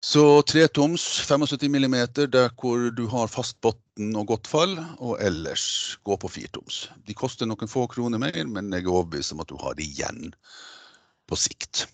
Så 0.00 0.40
tretoms 0.48 1.02
75 1.28 1.68
mm 1.68 1.96
der 2.32 2.48
hvor 2.56 2.86
du 2.96 3.02
har 3.12 3.28
fast 3.28 3.58
bunn 3.60 4.16
og 4.16 4.30
godt 4.32 4.48
fall, 4.48 4.78
og 4.96 5.20
ellers 5.20 5.98
gå 6.08 6.16
på 6.16 6.28
firtoms. 6.32 6.86
De 7.04 7.16
koster 7.16 7.48
noen 7.48 7.68
få 7.68 7.84
kroner 7.92 8.20
mer, 8.20 8.38
men 8.48 8.72
jeg 8.72 8.86
er 8.86 8.94
overbevist 8.94 9.36
om 9.36 9.44
at 9.44 9.52
du 9.52 9.58
har 9.60 9.76
det 9.76 9.84
igjen 9.84 10.32
på 11.28 11.36
sikt. 11.36 11.84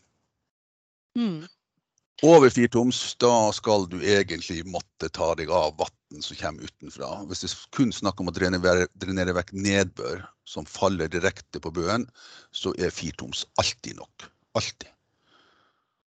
Mm. 1.18 1.48
Over 2.22 2.50
firtoms, 2.50 3.16
da 3.20 3.52
skal 3.52 3.84
du 3.92 3.98
egentlig 4.00 4.62
måtte 4.64 5.08
ta 5.12 5.34
deg 5.36 5.50
av 5.52 5.74
vann 5.76 6.22
som 6.24 6.36
kommer 6.38 6.64
utenfra. 6.64 7.10
Hvis 7.28 7.42
det 7.44 7.50
kun 7.76 7.92
snakk 7.92 8.20
om 8.22 8.30
å 8.30 8.32
drenere, 8.32 8.86
drenere 8.96 9.34
vekk 9.36 9.52
nedbør 9.52 10.22
som 10.48 10.64
faller 10.64 11.10
direkte 11.12 11.60
på 11.60 11.74
bøen, 11.76 12.06
så 12.56 12.72
er 12.80 12.94
firtoms 12.94 13.44
alltid 13.60 13.98
nok. 14.00 14.28
Alltid. 14.56 14.88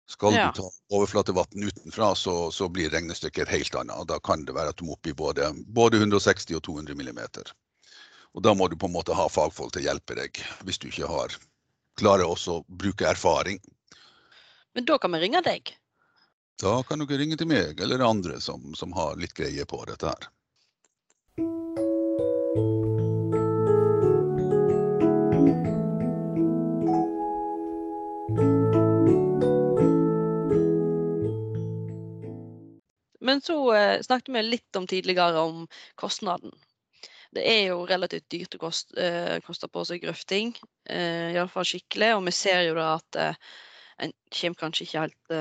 Skal 0.10 0.34
ja. 0.34 0.48
du 0.50 0.64
ta 0.64 0.98
overflatevann 0.98 1.68
utenfra, 1.70 2.16
så, 2.18 2.34
så, 2.52 2.66
blir 2.74 2.90
regnestykket 2.90 3.52
helt 3.52 3.76
annet. 3.78 4.08
Da 4.10 4.18
kan 4.26 4.48
det 4.48 4.56
være 4.58 4.74
at 4.74 4.82
du 4.82 4.88
må 4.88 4.96
opp 4.98 5.06
i 5.06 5.14
både, 5.14 5.52
både 5.70 6.02
160 6.02 6.58
og 6.58 6.64
200 6.66 6.98
millimeter. 6.98 7.54
Og 8.34 8.42
da 8.42 8.56
må 8.58 8.66
du 8.70 8.74
på 8.82 8.90
en 8.90 8.96
måte 8.98 9.14
ha 9.14 9.28
fagfolk 9.30 9.76
til 9.76 9.84
å 9.84 9.92
hjelpe 9.92 10.18
deg, 10.18 10.42
hvis 10.66 10.82
du 10.82 10.90
ikke 10.90 11.12
har 11.12 11.38
klarer 12.02 12.26
også 12.26 12.58
å 12.58 12.66
bruke 12.82 13.06
erfaring. 13.06 13.62
Men 14.74 14.90
da 14.90 14.98
kan 14.98 15.14
vi 15.14 15.22
ringe 15.22 15.44
deg? 15.46 15.76
Da 16.60 16.84
kan 16.84 17.00
dere 17.00 17.22
ringe 17.22 17.38
til 17.40 17.48
meg 17.48 17.80
eller 17.80 18.02
andre 18.04 18.42
som, 18.44 18.74
som 18.76 18.92
har 18.98 19.16
litt 19.20 19.32
greie 19.38 19.64
på 19.64 19.80
dette 19.88 20.12
her. 20.12 20.26
Men 33.24 33.40
så 33.46 33.56
eh, 33.78 34.02
snakket 34.04 34.34
vi 34.36 34.44
litt 34.44 34.76
om 34.76 34.88
tidligere 34.90 35.40
om 35.40 35.64
kostnaden. 35.96 36.52
Det 37.32 37.46
er 37.46 37.70
jo 37.70 37.86
relativt 37.88 38.28
dyrt 38.34 38.60
å 38.60 38.74
eh, 39.00 39.40
koste 39.48 39.72
på 39.72 39.86
seg 39.88 40.04
grøfting, 40.04 40.52
eh, 40.92 41.32
iallfall 41.38 41.72
skikkelig. 41.72 42.16
Og 42.18 42.28
vi 42.28 42.36
ser 42.36 42.66
jo 42.68 42.76
da 42.76 42.92
at 42.98 43.24
eh, 43.24 43.42
en 44.04 44.16
kommer 44.42 44.64
kanskje 44.66 44.90
ikke 44.90 45.08
helt 45.08 45.36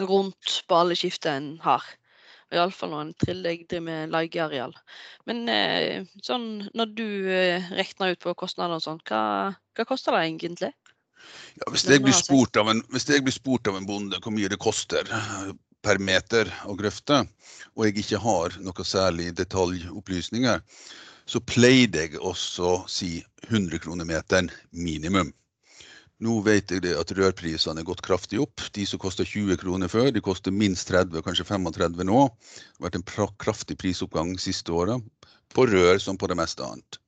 rundt 0.00 0.62
på 0.68 0.80
alle 0.80 0.96
skifter 0.98 1.36
en 1.38 1.52
har. 1.64 1.84
Iallfall 2.54 2.92
når 2.92 3.02
en 3.02 3.12
triller 3.18 3.60
driver 3.68 3.84
med 3.88 4.14
leieareal. 4.14 4.74
Men 5.28 5.44
eh, 5.50 6.06
sånn 6.22 6.68
når 6.76 6.94
du 6.94 7.06
eh, 7.32 7.70
regner 7.74 8.14
ut 8.14 8.22
på 8.22 8.34
kostnader 8.38 8.78
og 8.78 8.84
sånn, 8.84 9.02
hva, 9.08 9.52
hva 9.74 9.86
koster 9.88 10.14
det 10.14 10.24
egentlig? 10.28 10.72
Ja, 11.58 11.70
hvis, 11.72 11.86
jeg 11.88 12.02
blir 12.04 12.16
spurt 12.16 12.58
av 12.60 12.68
en, 12.70 12.82
hvis 12.92 13.08
jeg 13.08 13.24
blir 13.24 13.34
spurt 13.34 13.70
av 13.70 13.78
en 13.78 13.88
bonde 13.88 14.20
hvor 14.20 14.34
mye 14.34 14.50
det 14.52 14.60
koster 14.60 15.08
per 15.84 16.00
meter 16.00 16.50
å 16.68 16.76
grøfte, 16.78 17.22
og 17.74 17.86
jeg 17.86 18.04
ikke 18.04 18.20
har 18.22 18.58
noe 18.64 18.86
særlig 18.86 19.32
detaljopplysninger, 19.36 20.60
så 21.24 21.40
pleide 21.40 22.04
jeg 22.04 22.20
også 22.20 22.68
å 22.68 22.76
si 22.90 23.16
100 23.48 23.80
kroner 23.84 24.08
meteren 24.08 24.50
minimum. 24.70 25.32
Nå 26.24 26.38
vet 26.46 26.72
jeg 26.72 26.94
at 26.96 27.12
rørprisene 27.18 27.82
er 27.82 27.86
gått 27.86 28.02
kraftig 28.04 28.38
opp. 28.40 28.62
De 28.72 28.86
som 28.88 29.00
koster 29.02 29.26
20 29.28 29.58
kroner 29.60 29.90
før, 29.92 30.08
de 30.14 30.22
koster 30.24 30.54
minst 30.54 30.88
30, 30.88 31.20
kanskje 31.26 31.44
35 31.50 32.06
nå. 32.08 32.20
Det 32.30 32.78
har 32.78 32.86
vært 32.86 33.00
en 33.00 33.34
kraftig 33.44 33.76
prisoppgang 33.80 34.32
de 34.32 34.40
siste 34.40 34.72
åra, 34.72 34.96
på 35.52 35.66
rør 35.68 36.00
som 36.00 36.16
på 36.20 36.30
det 36.30 36.38
meste 36.40 36.64
annet. 36.64 37.00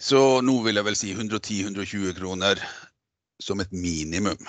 Så 0.00 0.40
nå 0.46 0.54
vil 0.64 0.78
jeg 0.78 0.86
vel 0.86 0.96
si 0.96 1.10
110-120 1.12 2.14
kroner 2.20 2.62
som 3.42 3.60
et 3.60 3.72
minimum. 3.74 4.46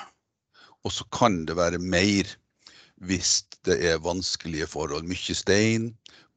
Og 0.86 0.94
så 0.94 1.08
kan 1.14 1.42
det 1.48 1.58
være 1.58 1.82
mer 1.82 2.30
hvis 3.02 3.42
det 3.66 3.80
er 3.90 4.04
vanskelige 4.04 4.70
forhold. 4.70 5.08
Mye 5.10 5.36
stein, 5.38 5.90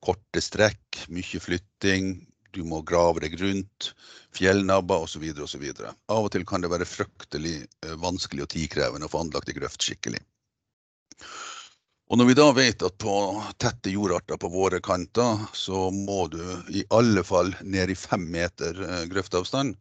korte 0.05 0.41
strekk, 0.43 1.05
mye 1.13 1.41
flytting, 1.41 2.15
du 2.55 2.63
må 2.67 2.81
grave 2.87 3.23
deg 3.25 3.37
rundt, 3.41 3.91
fjellnabber 4.35 5.07
osv. 5.07 5.25
osv. 5.45 5.65
Av 5.85 6.21
og 6.21 6.31
til 6.35 6.47
kan 6.49 6.65
det 6.65 6.71
være 6.73 6.89
fryktelig 6.89 7.57
eh, 7.65 7.97
vanskelig 8.01 8.47
og 8.47 8.53
tidkrevende 8.55 9.11
å 9.11 9.13
få 9.13 9.25
anlagt 9.25 9.51
ei 9.53 9.59
grøft 9.59 9.85
skikkelig. 9.85 10.23
Og 12.13 12.21
når 12.21 12.29
vi 12.29 12.37
da 12.37 12.47
vet 12.55 12.83
at 12.85 12.97
på 13.01 13.15
tette 13.63 13.91
jordarter 13.91 14.39
på 14.39 14.51
våre 14.53 14.81
kanter, 14.85 15.41
så 15.57 15.89
må 15.95 16.27
du 16.31 16.43
i 16.71 16.85
alle 16.95 17.25
fall 17.25 17.55
ned 17.65 17.91
i 17.91 17.97
fem 17.99 18.27
meter 18.31 18.77
grøftavstand. 19.11 19.79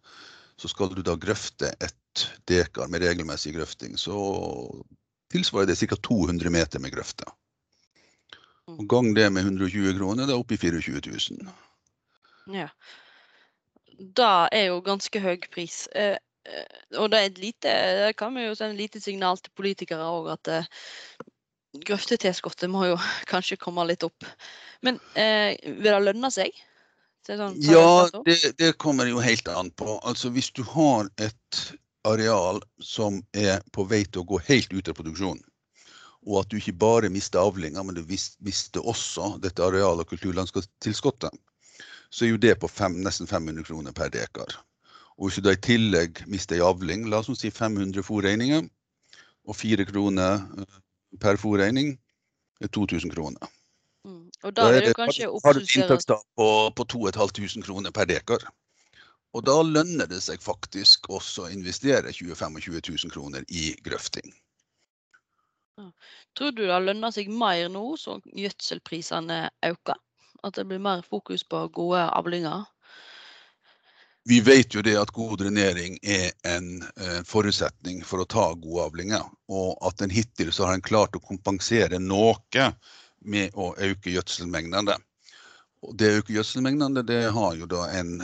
Så 0.57 0.71
skal 0.71 0.93
du 0.95 1.01
da 1.03 1.17
grøfte 1.19 1.73
et 1.83 2.25
dekar 2.47 2.87
med 2.87 3.03
regelmessig 3.03 3.55
grøfting, 3.57 3.97
så 3.97 4.15
tilsvarer 5.33 5.71
det 5.71 5.79
ca. 5.81 5.97
200 5.97 6.53
meter 6.53 6.79
med 6.79 6.93
grøfta. 6.93 7.27
Og 8.71 8.85
gang 8.89 9.11
det 9.17 9.27
med 9.33 9.43
120 9.43 9.97
kroner, 9.97 10.27
det 10.27 10.35
er 10.35 10.39
oppe 10.39 10.55
i 10.55 10.61
24 10.61 11.01
000. 11.09 11.53
Ja. 12.51 12.67
Da 14.17 14.47
er 14.51 14.69
jo 14.71 14.81
ganske 14.83 15.21
høy 15.23 15.37
pris. 15.53 15.85
Eh, 15.95 16.17
eh, 16.49 16.81
og 16.97 17.11
det 17.13 17.19
er 17.19 17.29
et 17.29 17.39
lite 17.39 17.75
Det 18.01 18.15
kan 18.19 18.33
vi 18.35 18.47
jo 18.47 18.57
sende 18.57 18.79
lite 18.79 19.01
signal 19.01 19.39
til 19.39 19.53
politikere 19.55 20.09
òg, 20.09 20.33
at 20.33 20.51
eh, 20.51 20.67
grøftetilskuddet 21.87 22.69
må 22.69 22.87
jo 22.91 22.99
kanskje 23.31 23.59
komme 23.61 23.85
litt 23.87 24.03
opp. 24.03 24.27
Men 24.81 24.99
eh, 25.15 25.55
vil 25.63 25.91
det 25.91 26.03
lønne 26.09 26.31
seg? 26.33 26.51
Sånn, 27.23 27.55
ja, 27.63 28.09
det, 28.25 28.35
det, 28.59 28.73
kommer 28.83 29.07
jo 29.07 29.21
helt 29.23 29.47
an 29.47 29.69
på. 29.79 29.95
Altså 30.03 30.27
Hvis 30.35 30.49
du 30.51 30.59
har 30.67 31.07
et 31.23 31.59
areal 32.03 32.59
som 32.83 33.21
er 33.31 33.61
på 33.71 33.85
vei 33.87 34.01
til 34.03 34.25
å 34.25 34.27
gå 34.33 34.41
helt 34.49 34.73
ut 34.75 34.91
av 34.91 34.97
produksjon, 34.97 35.39
og 36.27 36.41
at 36.41 36.51
du 36.51 36.57
ikke 36.59 36.75
bare 36.79 37.11
mister 37.11 37.39
avlinga, 37.39 37.79
men 37.83 37.95
du 37.95 38.03
mister 38.03 38.83
også 38.83 39.37
dette 39.43 39.63
areal- 39.63 40.03
og 40.03 40.09
kulturlandskapstilskuddet, 40.11 41.31
så 42.13 42.25
er 42.25 42.33
jo 42.33 42.41
det 42.41 42.53
på 42.61 42.69
fem, 42.69 42.99
nesten 43.05 43.27
500 43.29 43.65
kroner 43.65 43.95
per 43.97 44.11
dekar. 44.13 44.59
Og 45.17 45.27
hvis 45.27 45.39
du 45.39 45.47
da 45.47 45.53
i 45.55 45.61
tillegg 45.61 46.23
mister 46.29 46.57
ei 46.57 46.65
avling, 46.65 47.07
la 47.09 47.21
oss 47.21 47.31
si 47.39 47.49
500 47.49 48.05
fòrregninger, 48.05 48.67
og 49.49 49.57
4 49.57 49.85
kroner 49.89 50.43
eh, 50.61 50.79
per 51.21 51.41
fòrregning, 51.41 51.95
er 52.61 52.69
2000 52.69 53.11
kroner. 53.13 53.49
Mm. 54.05 54.29
Og 54.43 54.53
da, 54.55 54.67
er 54.69 54.85
det 54.87 54.95
kanskje 54.99 55.29
Har 55.45 55.57
du 55.57 55.63
inntektstap 55.63 56.21
på, 56.37 56.47
på 56.75 56.85
2500 56.93 57.65
kroner 57.65 57.91
per 57.95 58.07
dekar. 58.09 58.45
Og 59.33 59.45
da 59.47 59.55
lønner 59.65 60.05
det 60.05 60.21
seg 60.21 60.41
faktisk 60.43 61.09
også 61.09 61.47
å 61.47 61.51
investere 61.51 62.13
20 62.13 62.37
25 62.37 62.77
000 62.77 63.13
kroner 63.13 63.45
i 63.49 63.71
grøfting. 63.85 64.29
Tror 66.37 66.53
du 66.53 66.67
det 66.67 66.81
lønner 66.85 67.13
seg 67.13 67.31
mer 67.33 67.65
nå 67.73 67.95
som 67.97 68.21
gjødselprisene 68.29 69.47
øker? 69.65 69.97
At 70.43 70.57
det 70.59 70.65
blir 70.67 70.79
mer 70.83 71.01
fokus 71.07 71.43
på 71.43 71.67
gode 71.73 72.03
avlinger? 72.09 72.65
Vi 74.25 74.39
vet 74.39 74.75
jo 74.75 74.81
det 74.81 74.95
at 74.95 75.11
god 75.11 75.37
drenering 75.41 75.97
er 76.03 76.29
en 76.47 76.83
eh, 76.95 77.21
forutsetning 77.27 78.03
for 78.07 78.23
å 78.23 78.27
ta 78.29 78.45
gode 78.55 78.85
avlinger. 78.87 79.23
Og 79.51 79.75
at 79.87 80.03
en 80.03 80.13
hittil 80.13 80.51
så 80.55 80.67
har 80.67 80.77
en 80.77 80.85
klart 80.85 81.15
å 81.15 81.23
kompensere 81.23 81.99
noe 81.99 82.69
med 83.19 83.55
å 83.55 83.73
øke 83.75 84.13
gjødselmengdene. 84.13 84.95
Og 85.83 85.97
det 85.99 86.11
å 86.11 86.21
øke 86.21 86.35
gjødselmengdene 86.37 87.03
det 87.07 87.23
har 87.35 87.57
jo 87.59 87.67
da 87.67 87.89
en 87.99 88.21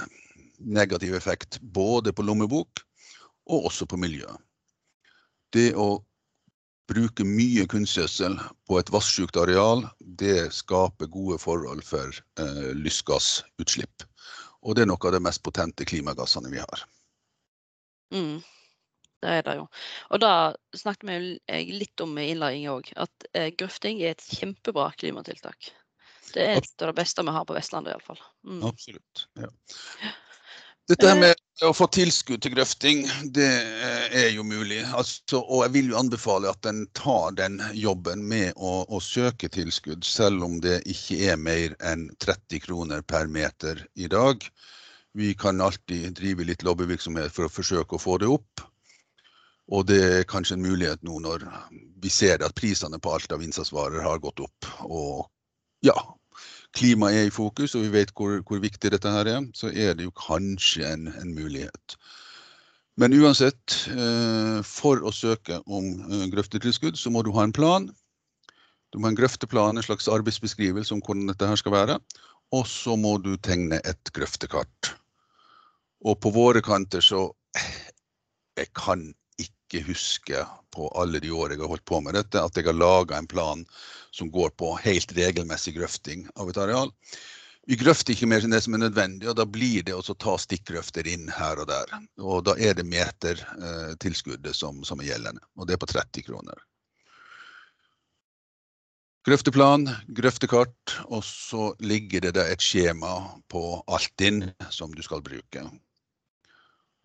negativ 0.59 1.15
effekt 1.15 1.59
både 1.61 2.13
på 2.15 2.23
lommebok 2.23 2.83
og 3.49 3.67
også 3.71 3.87
på 3.89 3.99
miljøet. 3.99 4.39
Det 5.51 5.73
å 5.75 5.97
bruke 6.89 7.25
mye 7.27 7.65
kunstgjødsel 7.69 8.37
på 8.67 8.77
et 8.79 8.91
vassjukt 8.93 9.37
areal, 9.39 9.85
det 9.99 10.49
skaper 10.55 11.09
gode 11.11 11.39
forhold 11.41 11.83
for 11.85 12.13
eh, 12.41 12.69
lystgassutslipp. 12.77 14.05
Og 14.65 14.75
det 14.75 14.83
er 14.83 14.89
noe 14.91 15.07
av 15.07 15.15
de 15.15 15.21
mest 15.23 15.43
potente 15.45 15.87
klimagassene 15.87 16.51
vi 16.51 16.59
har. 16.59 16.85
Mm, 18.13 18.39
det 19.23 19.35
er 19.37 19.45
det 19.45 19.57
jo. 19.59 19.67
Og 20.09 20.23
da 20.23 20.33
snakket 20.75 21.07
vi 21.07 21.67
litt 21.75 22.03
om 22.03 22.17
i 22.17 22.31
innledningen 22.33 22.73
òg, 22.73 22.89
at 22.99 23.29
eh, 23.33 23.51
grøfting 23.55 24.01
er 24.03 24.15
et 24.15 24.25
kjempebra 24.39 24.89
klimatiltak. 24.99 25.71
Det 26.33 26.41
er 26.45 26.59
et 26.59 26.83
av 26.83 26.91
det 26.91 26.97
beste 26.99 27.23
vi 27.25 27.33
har 27.33 27.45
på 27.47 27.55
Vestlandet 27.57 27.95
iallfall. 27.95 28.19
Mm. 28.45 28.65
Absolutt. 28.69 29.27
ja. 29.39 29.49
Dette 30.89 31.05
her 31.05 31.19
med 31.21 31.67
å 31.67 31.69
få 31.75 31.85
tilskudd 31.93 32.41
til 32.41 32.55
grøfting, 32.55 33.03
det 33.35 33.45
eh, 33.45 34.05
er 34.23 34.29
jo 34.33 34.41
mulig. 34.41 34.79
Altså, 34.97 35.37
og 35.37 35.61
jeg 35.67 35.73
vil 35.75 35.91
jo 35.91 35.99
anbefale 35.99 36.49
at 36.49 36.65
en 36.65 36.79
tar 36.97 37.35
den 37.37 37.59
jobben 37.77 38.23
med 38.25 38.57
å, 38.57 38.87
å, 38.89 39.01
søke 39.03 39.51
tilskudd, 39.53 40.01
selv 40.07 40.47
om 40.47 40.57
det 40.63 40.79
ikke 40.89 41.19
er 41.29 41.37
mer 41.37 41.75
enn 41.85 42.07
30 42.25 42.63
kroner 42.65 43.05
per 43.05 43.29
meter 43.29 43.83
i 44.01 44.09
dag. 44.09 44.41
Vi 45.13 45.35
kan 45.37 45.61
alltid 45.61 46.17
drive 46.17 46.49
litt 46.49 46.65
lobbyvirksomhet 46.65 47.37
for 47.37 47.45
å 47.45 47.53
forsøke 47.53 47.99
å 47.99 48.01
få 48.01 48.17
det 48.23 48.33
opp. 48.33 48.65
Og 49.69 49.85
det 49.85 50.01
er 50.01 50.29
kanskje 50.29 50.57
en 50.57 50.65
mulighet 50.65 51.05
nå 51.05 51.21
når 51.21 51.45
vi 52.01 52.09
ser 52.09 52.41
at 52.41 52.57
prisene 52.57 52.97
på 52.97 53.13
alt 53.13 53.29
av 53.35 53.45
innsatsvarer 53.45 54.01
har 54.01 54.25
gått 54.25 54.41
opp. 54.41 54.73
Og 54.89 55.27
ja, 55.85 55.93
klima 56.77 57.11
er 57.11 57.27
i 57.27 57.33
fokus, 57.33 57.75
og 57.75 57.85
vi 57.85 57.93
vet 57.93 58.13
hvor, 58.15 58.39
hvor, 58.45 58.61
viktig 58.61 58.91
dette 58.93 59.11
her 59.13 59.29
er, 59.29 59.45
så 59.57 59.71
er 59.73 59.95
det 59.97 60.05
jo 60.07 60.15
kanskje 60.15 60.85
en, 60.87 61.07
en 61.21 61.33
mulighet. 61.35 61.97
Men 62.99 63.15
uansett, 63.15 63.77
eh, 63.93 64.59
for 64.67 65.01
å 65.07 65.13
søke 65.15 65.61
om 65.65 65.85
eh, 66.09 66.25
grøftetilskudd, 66.33 66.99
så 66.99 67.11
må 67.13 67.23
du 67.23 67.31
ha 67.37 67.45
en 67.47 67.55
plan. 67.55 67.87
Du 68.91 68.99
må 68.99 69.07
ha 69.07 69.13
en 69.13 69.19
grøfteplan, 69.19 69.77
en 69.79 69.85
slags 69.85 70.09
arbeidsbeskrivelse 70.11 70.95
om 70.95 71.03
hvordan 71.05 71.29
dette 71.31 71.47
her 71.47 71.59
skal 71.61 71.75
være. 71.77 71.99
Og 72.55 72.65
så 72.67 72.97
må 72.99 73.15
du 73.23 73.35
tegne 73.37 73.79
et 73.87 74.11
grøftekart. 74.15 74.93
Og 76.03 76.19
på 76.19 76.31
våre 76.33 76.63
kanter 76.65 77.03
så 77.03 77.29
Jeg 78.59 78.73
kan 78.75 79.13
ikke 79.69 79.85
huske 79.87 80.43
på 80.73 80.89
alle 80.97 81.21
de 81.21 81.31
år 81.31 81.53
jeg 81.53 81.61
har 81.61 81.71
holdt 81.71 81.85
på 81.89 82.01
med 82.01 82.17
dette, 82.17 82.41
at 82.41 82.57
jeg 82.57 82.65
har 82.65 82.77
laga 82.77 83.17
en 83.19 83.29
plan 83.29 83.65
som 84.11 84.31
går 84.33 84.55
på 84.57 84.73
helt 84.81 85.13
regelmessig 85.17 85.75
grøfting 85.77 86.25
av 86.35 86.49
et 86.49 86.57
areal. 86.61 86.93
Vi 87.69 87.77
grøfter 87.77 88.15
ikke 88.15 88.25
mer 88.31 88.41
enn 88.41 88.53
det 88.55 88.63
som 88.65 88.73
er 88.73 88.81
nødvendig, 88.81 89.27
og 89.29 89.35
da 89.37 89.45
blir 89.45 89.83
det 89.85 89.93
å 89.93 90.01
ta 90.01 90.33
stikkgrøfter 90.41 91.05
inn 91.11 91.27
her 91.29 91.59
og 91.61 91.69
der. 91.69 91.91
Og 92.17 92.41
da 92.47 92.55
er 92.57 92.73
det 92.73 92.87
metertilskuddet 92.89 94.57
som, 94.57 94.81
som 94.87 95.01
er 95.03 95.11
gjeldende, 95.11 95.43
og 95.53 95.69
det 95.69 95.77
er 95.77 95.83
på 95.83 95.89
30 95.91 96.25
kroner. 96.25 96.63
Grøfteplan, 99.27 99.85
grøftekart, 100.17 100.95
og 101.13 101.21
så 101.27 101.69
ligger 101.83 102.31
det 102.31 102.41
et 102.41 102.63
skjema 102.63 103.19
på 103.51 103.61
Altinn 103.91 104.47
som 104.73 104.95
du 104.95 105.03
skal 105.05 105.21
bruke. 105.21 105.67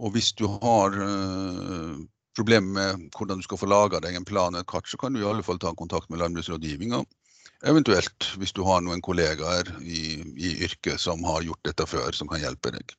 Og 0.00 0.14
hvis 0.14 0.32
du 0.38 0.46
har 0.48 0.94
uh, 0.96 1.98
problemer 2.36 2.72
med 2.74 3.10
hvordan 3.16 3.40
du 3.40 3.46
skal 3.46 3.60
få 3.60 3.68
laga 3.70 4.00
deg 4.02 4.16
en 4.18 4.26
plan 4.26 4.54
og 4.54 4.62
et 4.62 4.70
kart, 4.70 4.88
så 4.90 4.98
kan 5.00 5.14
du 5.14 5.22
i 5.22 5.28
alle 5.28 5.44
fall 5.46 5.60
ta 5.62 5.74
kontakt 5.76 6.10
med 6.10 6.20
landbruksrådgivninga. 6.22 7.02
Eventuelt 7.64 8.28
hvis 8.40 8.52
du 8.52 8.62
har 8.66 8.82
noen 8.84 9.02
kollegaer 9.04 9.70
i, 9.80 10.20
i, 10.36 10.50
yrket 10.66 11.00
som 11.00 11.24
har 11.24 11.44
gjort 11.46 11.62
dette 11.64 11.86
før, 11.88 12.10
som 12.12 12.28
kan 12.28 12.42
hjelpe 12.42 12.74
deg. 12.74 12.92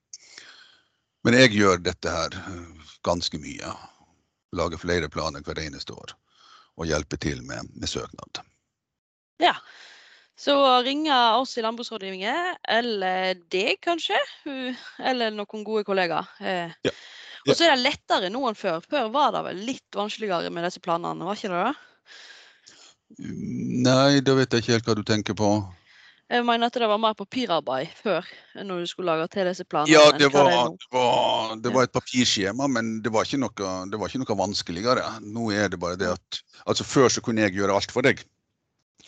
Men 1.26 1.38
jeg 1.38 1.56
gjør 1.58 1.82
dette 1.84 2.12
her 2.12 2.38
eh, 2.39 2.93
ganske 3.06 3.38
mye. 3.41 3.74
Lager 4.56 4.82
flere 4.82 5.10
planer 5.12 5.43
hvert 5.45 5.62
eneste 5.62 5.93
år. 5.93 6.15
Og 6.80 6.89
hjelper 6.89 7.19
til 7.21 7.41
med, 7.45 7.69
med 7.74 7.89
søknad. 7.89 8.41
Ja, 9.41 9.56
så 10.39 10.56
ringe 10.84 11.15
oss 11.39 11.58
i 11.58 11.63
Landbruksrådgivningen, 11.63 12.58
eller 12.67 13.38
deg 13.52 13.80
kanskje, 13.84 14.17
eller 15.00 15.32
noen 15.32 15.63
gode 15.67 15.86
kollegaer. 15.88 16.28
Eh, 16.39 16.74
ja. 16.88 16.93
Og 17.45 17.58
så 17.58 17.67
er 17.67 17.75
det 17.75 17.84
lettere 17.86 18.29
nå 18.34 18.41
enn 18.49 18.58
før. 18.58 18.81
Før 18.89 19.10
var 19.13 19.36
det 19.36 19.43
vel 19.45 19.60
litt 19.67 19.97
vanskeligere 19.97 20.49
med 20.53 20.65
disse 20.65 20.81
planene, 20.81 21.27
var 21.27 21.38
ikke 21.38 21.51
det 21.53 21.63
det? 21.67 21.73
Nei, 23.86 24.19
da 24.25 24.34
vet 24.38 24.53
jeg 24.53 24.63
ikke 24.63 24.73
helt 24.75 24.88
hva 24.89 24.95
du 24.97 25.03
tenker 25.05 25.38
på. 25.38 25.49
Jeg 26.25 26.41
mener 26.41 26.71
at 26.71 26.77
det 26.81 26.88
var 26.89 26.97
mer 26.97 27.13
papirarbeid 27.13 27.91
før, 28.01 28.25
når 28.65 28.81
du 28.81 28.89
skulle 28.89 29.13
lage 29.13 29.27
til 29.36 29.45
disse 29.45 29.65
planene. 29.69 29.93
Ja, 29.93 30.10
det 30.17 30.31
var, 30.34 30.49
det 30.73 30.89
var, 30.95 31.51
det 31.62 31.73
var 31.75 31.86
et 31.86 31.93
papirskjema, 31.93 32.65
men 32.71 32.95
det 33.05 33.12
var, 33.13 33.29
noe, 33.38 33.67
det 33.91 33.99
var, 34.01 34.10
ikke 34.10 34.23
noe, 34.23 34.38
vanskeligere. 34.39 35.03
Nå 35.21 35.51
er 35.53 35.69
det 35.69 35.79
bare 35.81 35.99
det 36.01 36.15
at 36.15 36.41
Altså, 36.65 36.81
før 36.88 37.12
så 37.13 37.21
kunne 37.21 37.43
jeg 37.43 37.53
gjøre 37.60 37.75
alt 37.77 37.91
for 37.93 38.01
deg. 38.01 38.23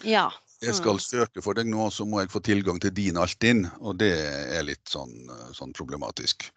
Ja. 0.06 0.28
Jeg 0.62 0.76
skal 0.78 1.00
Mm. 1.00 1.02
søke 1.02 1.42
for 1.42 1.58
deg 1.58 1.66
nå, 1.66 1.90
så 1.90 2.06
må 2.06 2.22
jeg 2.22 2.30
få 2.30 2.40
tilgang 2.46 2.78
til 2.82 2.94
din 2.94 3.18
Altinn, 3.18 3.66
og 3.82 3.98
det 3.98 4.14
er 4.14 4.62
litt 4.66 4.86
sånn, 4.86 5.10
eh, 5.26 5.50
sånn 5.58 5.74
problematisk. 5.74 6.52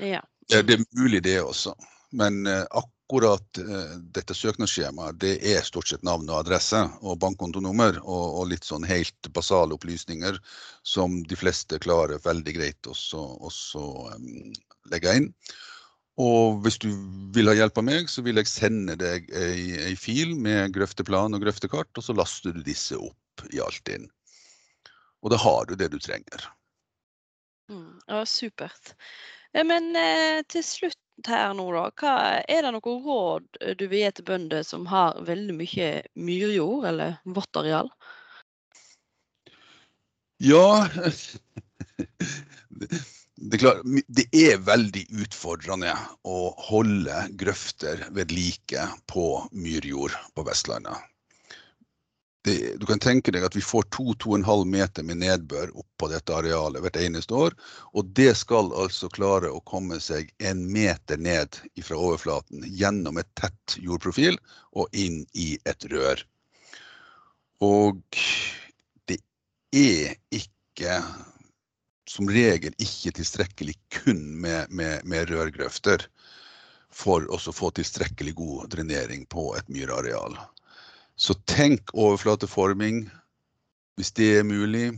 ja. 0.00 0.20
Ja, 0.50 0.62
det 0.62 0.78
er 0.78 0.84
mulig 0.98 1.22
det 1.22 1.38
også, 1.42 1.74
men 2.18 2.46
eh, 2.50 2.64
akkurat 2.70 3.58
eh, 3.62 3.96
dette 4.16 4.34
søknadsskjemaet 4.34 5.20
det 5.22 5.36
er 5.52 5.64
stort 5.66 5.90
sett 5.92 6.04
navn 6.06 6.30
og 6.30 6.40
adresse 6.40 6.80
og 7.00 7.20
bankkontonummer 7.22 8.00
og, 8.02 8.24
og 8.40 8.48
litt 8.50 8.66
sånn 8.66 8.86
helt 8.88 9.30
basale 9.36 9.76
opplysninger 9.76 10.40
som 10.82 11.20
de 11.28 11.38
fleste 11.38 11.78
klarer 11.82 12.22
veldig 12.24 12.56
greit 12.56 12.90
også 12.90 13.84
em, 14.16 14.50
legge 14.90 15.18
inn. 15.20 15.28
Og 16.20 16.58
hvis 16.64 16.76
du 16.82 16.90
vil 17.32 17.48
ha 17.48 17.54
hjelp 17.56 17.78
av 17.80 17.86
meg, 17.88 18.10
så 18.12 18.24
vil 18.24 18.36
jeg 18.40 18.50
sende 18.50 18.98
deg 19.00 19.30
ei, 19.32 19.92
ei 19.92 19.94
fil 19.96 20.34
med 20.36 20.74
grøfteplan 20.74 21.32
og 21.32 21.44
grøftekart, 21.44 21.88
og 21.96 22.04
så 22.04 22.16
laster 22.16 22.52
du 22.52 22.60
disse 22.66 22.98
opp 22.98 23.46
i 23.52 23.62
Altinn. 23.64 24.10
Og 25.22 25.32
da 25.32 25.38
har 25.40 25.70
du 25.70 25.76
det 25.78 25.88
du 25.92 25.98
trenger. 26.02 26.48
Mm. 27.70 28.00
ja, 28.08 28.24
supert. 28.28 28.92
Eh, 29.52 29.64
Men 29.64 29.96
eh, 29.96 30.42
til 30.48 30.64
slutt 30.66 30.98
her 31.28 31.52
nå, 31.54 31.68
da. 31.74 31.84
Hva, 32.00 32.16
er 32.48 32.64
det 32.64 32.72
noen 32.74 33.04
råd 33.04 33.60
eh, 33.60 33.76
du 33.78 33.86
vil 33.86 34.04
gi 34.04 34.10
til 34.16 34.28
bønder 34.32 34.66
som 34.66 34.88
har 34.90 35.20
veldig 35.26 35.56
mye 35.60 35.92
myrjord 36.14 36.88
eller 36.92 37.18
våttareal? 37.24 37.92
Ja 40.42 40.88
det, 40.90 42.88
det, 43.36 43.54
er 43.54 43.60
klart, 43.62 43.84
det 44.08 44.24
er 44.34 44.64
veldig 44.66 45.04
utfordrende 45.22 45.92
å 46.26 46.50
holde 46.66 47.20
grøfter 47.38 48.08
ved 48.16 48.34
like 48.34 48.88
på 49.06 49.26
myrjord 49.54 50.16
på 50.34 50.42
Vestlandet. 50.48 51.11
Det, 52.44 52.74
du 52.80 52.86
kan 52.86 52.98
tenke 52.98 53.30
deg 53.30 53.44
at 53.46 53.54
vi 53.54 53.62
får 53.62 53.84
2-2,5 53.94 54.64
meter 54.66 55.04
med 55.06 55.20
nedbør 55.22 55.70
oppå 55.78 56.08
dette 56.10 56.34
arealet 56.34 56.82
hvert 56.82 56.98
eneste 56.98 57.36
år. 57.38 57.54
Og 57.94 58.08
det 58.18 58.32
skal 58.40 58.72
altså 58.74 59.10
klare 59.14 59.52
å 59.54 59.62
komme 59.62 60.00
seg 60.02 60.32
en 60.42 60.64
meter 60.72 61.22
ned 61.22 61.60
fra 61.86 62.00
overflaten 62.00 62.66
gjennom 62.66 63.20
et 63.22 63.30
tett 63.38 63.76
jordprofil 63.78 64.40
og 64.74 64.90
inn 64.90 65.22
i 65.38 65.54
et 65.70 65.86
rør. 65.92 66.24
Og 67.62 68.02
det 69.06 69.20
er 69.78 70.16
ikke 70.34 70.98
som 72.10 72.26
regel 72.28 72.74
ikke 72.82 73.14
tilstrekkelig 73.20 73.76
kun 73.94 74.24
med, 74.42 74.66
med, 74.74 75.06
med 75.06 75.30
rørgrøfter 75.30 76.08
for 76.92 77.24
å 77.32 77.38
få 77.38 77.70
tilstrekkelig 77.78 78.34
god 78.36 78.72
drenering 78.74 79.24
på 79.30 79.52
et 79.56 79.70
myrareal. 79.72 80.34
Så 81.16 81.36
tenk 81.50 81.92
overflateforming, 81.94 83.04
hvis 83.96 84.12
det 84.16 84.28
er 84.38 84.46
mulig, 84.48 84.90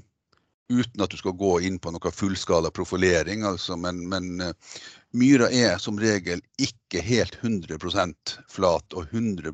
uten 0.73 1.03
at 1.05 1.13
du 1.13 1.19
skal 1.21 1.37
gå 1.37 1.59
inn 1.67 1.77
på 1.83 1.93
noe 1.93 2.13
fullskala 2.15 2.71
profilering. 2.75 3.45
Altså, 3.45 3.77
men, 3.77 4.05
men 4.09 4.41
uh, 4.41 4.79
myra 5.17 5.51
er 5.53 5.77
som 5.83 5.99
regel 6.01 6.43
ikke 6.63 7.03
helt 7.05 7.37
100% 7.43 8.37
flat 8.51 8.97
og 8.97 9.13
100 9.13 9.53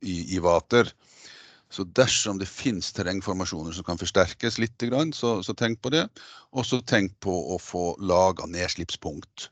i, 0.00 0.34
i 0.34 0.40
vater. 0.42 0.90
Så 1.70 1.84
dersom 1.94 2.40
det 2.40 2.50
finnes 2.50 2.90
terrengformasjoner 2.92 3.76
som 3.76 3.86
kan 3.86 4.00
forsterkes 4.00 4.58
litt, 4.58 4.82
så, 5.14 5.36
så 5.42 5.54
tenk 5.54 5.78
på 5.82 5.92
det. 5.94 6.08
Og 6.50 6.66
så 6.66 6.80
tenk 6.82 7.14
på 7.22 7.30
å 7.54 7.60
få 7.62 7.94
laga 8.02 8.48
nedslippspunkt 8.50 9.50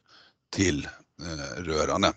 til 0.51 0.83
eh, 0.83 1.53
rørene. 1.63 2.11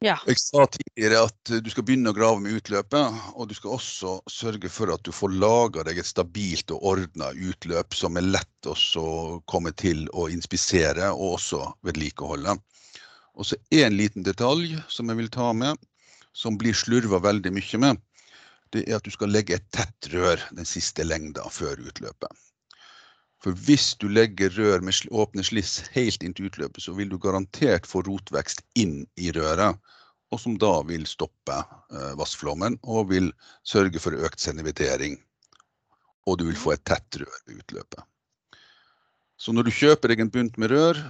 Ja. 0.00 0.14
Jeg 0.24 0.38
sa 0.40 0.64
tidligere 0.64 1.26
at 1.28 1.50
du 1.60 1.66
skal 1.68 1.84
begynne 1.84 2.08
å 2.08 2.16
grave 2.16 2.40
med 2.40 2.54
utløpet, 2.56 3.18
og 3.36 3.50
du 3.50 3.52
skal 3.52 3.74
også 3.76 4.14
sørge 4.32 4.70
for 4.72 4.88
at 4.94 5.02
du 5.04 5.12
får 5.12 5.34
laga 5.36 5.84
deg 5.84 6.00
et 6.00 6.08
stabilt 6.08 6.72
og 6.72 6.86
ordna 6.94 7.28
utløp 7.36 7.92
som 7.92 8.16
er 8.16 8.24
lett 8.24 8.70
å 8.70 8.72
komme 9.44 9.74
til 9.76 10.06
å 10.16 10.30
inspisere 10.32 11.10
og 11.12 11.34
også 11.34 11.60
vedlikeholde. 11.84 12.56
Og 13.36 13.50
så 13.50 13.60
en 13.76 13.98
liten 13.98 14.24
detalj 14.24 14.78
som 14.88 15.12
jeg 15.12 15.20
vil 15.20 15.32
ta 15.36 15.52
med, 15.52 15.76
som 16.32 16.56
blir 16.56 16.76
slurva 16.76 17.20
veldig 17.20 17.52
mye 17.52 17.84
med, 17.84 18.00
det 18.72 18.86
er 18.86 18.96
at 18.96 19.04
du 19.04 19.12
skal 19.12 19.32
legge 19.34 19.58
et 19.58 19.68
tett 19.74 20.08
rør 20.14 20.40
den 20.56 20.68
siste 20.68 21.04
lengda 21.04 21.44
før 21.52 21.76
utløpet. 21.76 22.32
For 23.40 23.56
hvis 23.56 23.94
du 23.96 24.08
legger 24.12 24.52
rør 24.52 24.82
med 24.84 25.08
åpne 25.16 25.44
sliss 25.46 25.78
helt 25.94 26.22
inntil 26.26 26.50
utløpet, 26.50 26.82
så 26.84 26.92
vil 26.92 27.08
du 27.08 27.16
garantert 27.18 27.88
få 27.88 28.02
rotvekst 28.04 28.60
inn 28.76 29.06
i 29.16 29.30
røret, 29.32 29.78
og 30.30 30.42
som 30.42 30.58
da 30.60 30.74
vil 30.86 31.06
stoppe 31.08 31.56
eh, 31.56 32.12
vassflommen 32.20 32.76
og 32.84 33.08
vil 33.14 33.30
sørge 33.66 34.02
for 34.02 34.14
økt 34.14 34.44
sedimentering. 34.44 35.16
Og 36.28 36.38
du 36.38 36.46
vil 36.50 36.60
få 36.60 36.74
et 36.76 36.84
tett 36.84 37.22
rør 37.22 37.40
ved 37.48 37.62
utløpet. 37.62 38.04
Så 39.40 39.56
når 39.56 39.66
du 39.66 39.72
kjøper 39.72 40.12
deg 40.12 40.20
en 40.20 40.32
bunt 40.32 40.60
med 40.60 40.74
rør, 40.74 41.00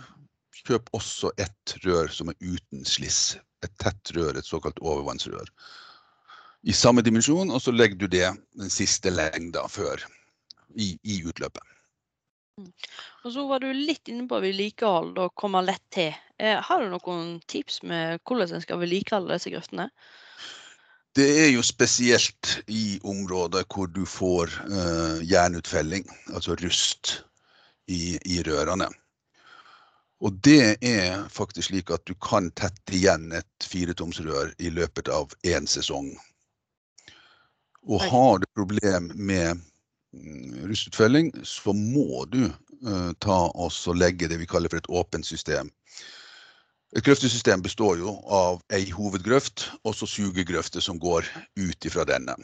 kjøp 0.62 0.92
også 0.94 1.32
et 1.40 1.74
rør 1.82 2.12
som 2.14 2.30
er 2.30 2.38
uten 2.38 2.86
sliss. 2.86 3.34
Et 3.66 3.72
tett 3.82 4.14
rør, 4.16 4.38
et 4.38 4.46
såkalt 4.46 4.78
overvannsrør. 4.78 5.50
I 6.62 6.76
samme 6.76 7.02
dimensjon, 7.02 7.50
og 7.50 7.58
så 7.64 7.74
legger 7.74 7.98
du 7.98 8.06
det 8.06 8.28
den 8.54 8.70
siste 8.72 9.10
lengda 9.10 9.66
før 9.68 10.06
i, 10.78 10.94
i 11.02 11.20
utløpet. 11.26 11.64
Og 13.24 13.32
så 13.34 13.44
var 13.48 13.62
du 13.62 13.68
litt 13.74 14.08
inne 14.10 14.26
på 14.30 14.40
vedlikehold 14.42 15.18
og 15.20 15.34
komme 15.38 15.62
lett 15.64 15.84
til. 15.94 16.14
Eh, 16.40 16.58
har 16.60 16.82
du 16.82 16.90
noen 16.92 17.38
tips 17.50 17.82
med 17.86 18.20
hvordan 18.24 18.56
en 18.56 18.64
skal 18.64 18.80
vedlikeholde 18.82 19.36
disse 19.36 19.52
grøftene? 19.52 19.90
Det 21.16 21.26
er 21.42 21.48
jo 21.50 21.62
spesielt 21.66 22.60
i 22.70 23.00
områder 23.02 23.66
hvor 23.74 23.90
du 23.90 24.04
får 24.06 24.52
eh, 24.70 25.16
jernutfelling, 25.26 26.06
altså 26.34 26.54
rust, 26.60 27.24
i, 27.90 28.14
i, 28.24 28.42
rørene. 28.46 28.86
Og 30.20 30.36
det 30.44 30.76
er 30.84 31.24
faktisk 31.32 31.70
slik 31.70 31.90
at 31.90 32.04
du 32.06 32.14
kan 32.22 32.50
tette 32.54 32.94
igjen 32.94 33.32
et 33.34 33.66
firetomsrør 33.66 34.52
i 34.62 34.70
løpet 34.70 35.10
av 35.10 35.32
én 35.42 35.66
sesong. 35.66 36.12
Og 37.88 38.04
har 38.04 38.38
du 38.38 38.46
problem 38.54 39.10
med 39.16 39.64
rustutfelling, 40.12 41.32
så 41.44 41.72
må 41.72 42.24
du 42.30 42.44
uh, 42.48 43.12
ta 43.22 43.40
og 43.54 43.96
legge 43.96 44.28
det 44.30 44.40
vi 44.40 44.48
kaller 44.50 44.72
for 44.72 44.80
et 44.80 44.90
åpent 44.90 45.26
system. 45.26 45.70
Et 46.96 47.04
grøftesystem 47.06 47.62
består 47.62 48.00
jo 48.00 48.16
av 48.26 48.62
ei 48.74 48.88
hovedgrøft 48.90 49.68
og 49.84 49.94
så 49.94 50.08
sugegrøfter 50.10 50.82
som 50.82 50.98
går 50.98 51.28
ut 51.60 51.86
ifra 51.86 52.06
denne. 52.08 52.34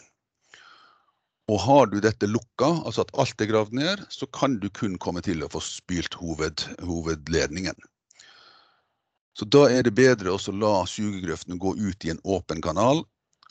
Og 1.50 1.60
har 1.62 1.90
du 1.90 1.98
dette 2.02 2.26
lukka, 2.30 2.68
altså 2.86 3.04
at 3.04 3.12
alt 3.18 3.42
er 3.42 3.50
gravd 3.50 3.74
ned, 3.78 4.02
så 4.10 4.26
kan 4.26 4.58
du 4.62 4.68
kun 4.70 4.96
komme 5.02 5.22
til 5.22 5.42
å 5.42 5.50
få 5.50 5.62
spylt 5.62 6.14
hoved, 6.18 6.62
hovedledningen. 6.82 7.74
Så 9.36 9.46
da 9.50 9.66
er 9.70 9.84
det 9.86 9.94
bedre 9.98 10.32
å 10.32 10.56
la 10.58 10.78
sugegrøftene 10.90 11.58
gå 11.62 11.74
ut 11.76 12.06
i 12.06 12.14
en 12.14 12.22
åpen 12.24 12.62
kanal, 12.62 13.04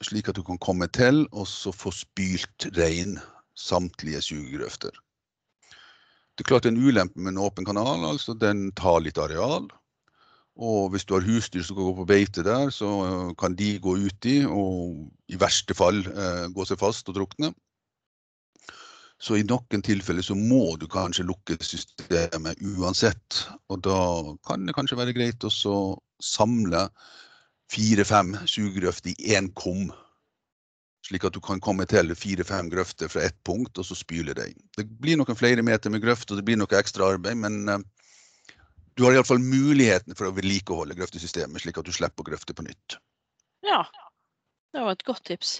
slik 0.03 0.31
at 0.31 0.39
du 0.39 0.43
kan 0.43 0.59
komme 0.59 0.87
til 0.91 1.23
og 1.31 1.47
få 1.75 1.91
spylt 1.95 2.67
rein 2.75 3.19
samtlige 3.55 4.21
sugegrøfter. 4.21 4.93
Det 6.35 6.43
er 6.43 6.51
klart 6.51 6.67
en 6.67 6.77
ulempe 6.77 7.19
med 7.19 7.33
en 7.33 7.43
åpen 7.47 7.65
kanal, 7.65 8.03
altså 8.03 8.35
den 8.35 8.69
tar 8.75 8.99
litt 9.03 9.19
areal. 9.21 9.69
Og 10.55 10.91
hvis 10.91 11.03
du 11.07 11.15
har 11.15 11.23
husdyr 11.23 11.63
som 11.63 11.75
kan 11.75 11.87
gå 11.89 11.93
på 11.97 12.07
beite 12.07 12.43
der, 12.43 12.69
så 12.71 12.89
kan 13.39 13.55
de 13.59 13.75
gå 13.79 13.95
uti 14.07 14.37
og 14.47 15.07
i 15.31 15.39
verste 15.39 15.75
fall 15.75 15.99
eh, 16.07 16.45
gå 16.55 16.67
seg 16.67 16.79
fast 16.79 17.11
og 17.11 17.17
drukne. 17.17 17.51
Så 19.19 19.39
i 19.39 19.45
noen 19.47 19.83
tilfeller 19.83 20.23
så 20.23 20.35
må 20.35 20.75
du 20.79 20.87
kanskje 20.91 21.27
lukke 21.27 21.55
systemet 21.63 22.59
uansett. 22.75 23.45
Og 23.71 23.83
da 23.83 23.99
kan 24.47 24.67
det 24.67 24.75
kanskje 24.75 24.99
være 24.99 25.15
greit 25.15 25.43
å 25.47 25.51
samle 26.23 26.87
fire-fem 27.71 28.35
sugerøfter 28.47 29.15
i 29.15 29.35
én 29.35 29.51
kum 29.55 29.87
slik 31.05 31.25
at 31.27 31.35
du 31.35 31.41
kan 31.43 31.61
komme 31.61 31.85
til 31.89 32.13
fire-fem 32.17 32.69
grøfter 32.71 33.11
fra 33.11 33.25
ett 33.27 33.37
punkt, 33.45 33.77
og 33.77 33.85
så 33.85 33.97
spyle 33.97 34.33
inn. 34.45 34.57
Det 34.77 34.87
blir 35.01 35.19
noen 35.19 35.37
flere 35.37 35.65
meter 35.65 35.93
med 35.93 36.03
grøft, 36.03 36.31
og 36.31 36.39
det 36.39 36.45
blir 36.47 36.57
noe 36.57 36.79
ekstra 36.79 37.11
arbeid, 37.13 37.37
men 37.41 37.69
uh, 37.69 37.79
du 38.95 39.05
har 39.05 39.15
iallfall 39.15 39.41
muligheten 39.43 40.17
for 40.17 40.29
å 40.29 40.35
vedlikeholde 40.35 40.97
grøftesystemet, 40.97 41.61
slik 41.61 41.77
at 41.77 41.87
du 41.87 41.93
slipper 41.93 42.25
å 42.25 42.29
grøfte 42.31 42.55
på 42.57 42.65
nytt. 42.65 42.97
Ja, 43.65 43.83
det 44.73 44.85
var 44.85 44.95
et 44.95 45.05
godt 45.07 45.25
tips. 45.27 45.59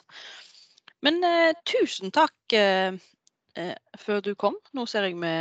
Men 1.05 1.19
eh, 1.27 1.51
tusen 1.67 2.13
takk 2.15 2.55
eh, 2.55 2.95
før 3.99 4.23
du 4.23 4.31
kom. 4.39 4.55
Nå 4.73 4.85
ser 4.89 5.09
jeg 5.09 5.17
vi 5.19 5.33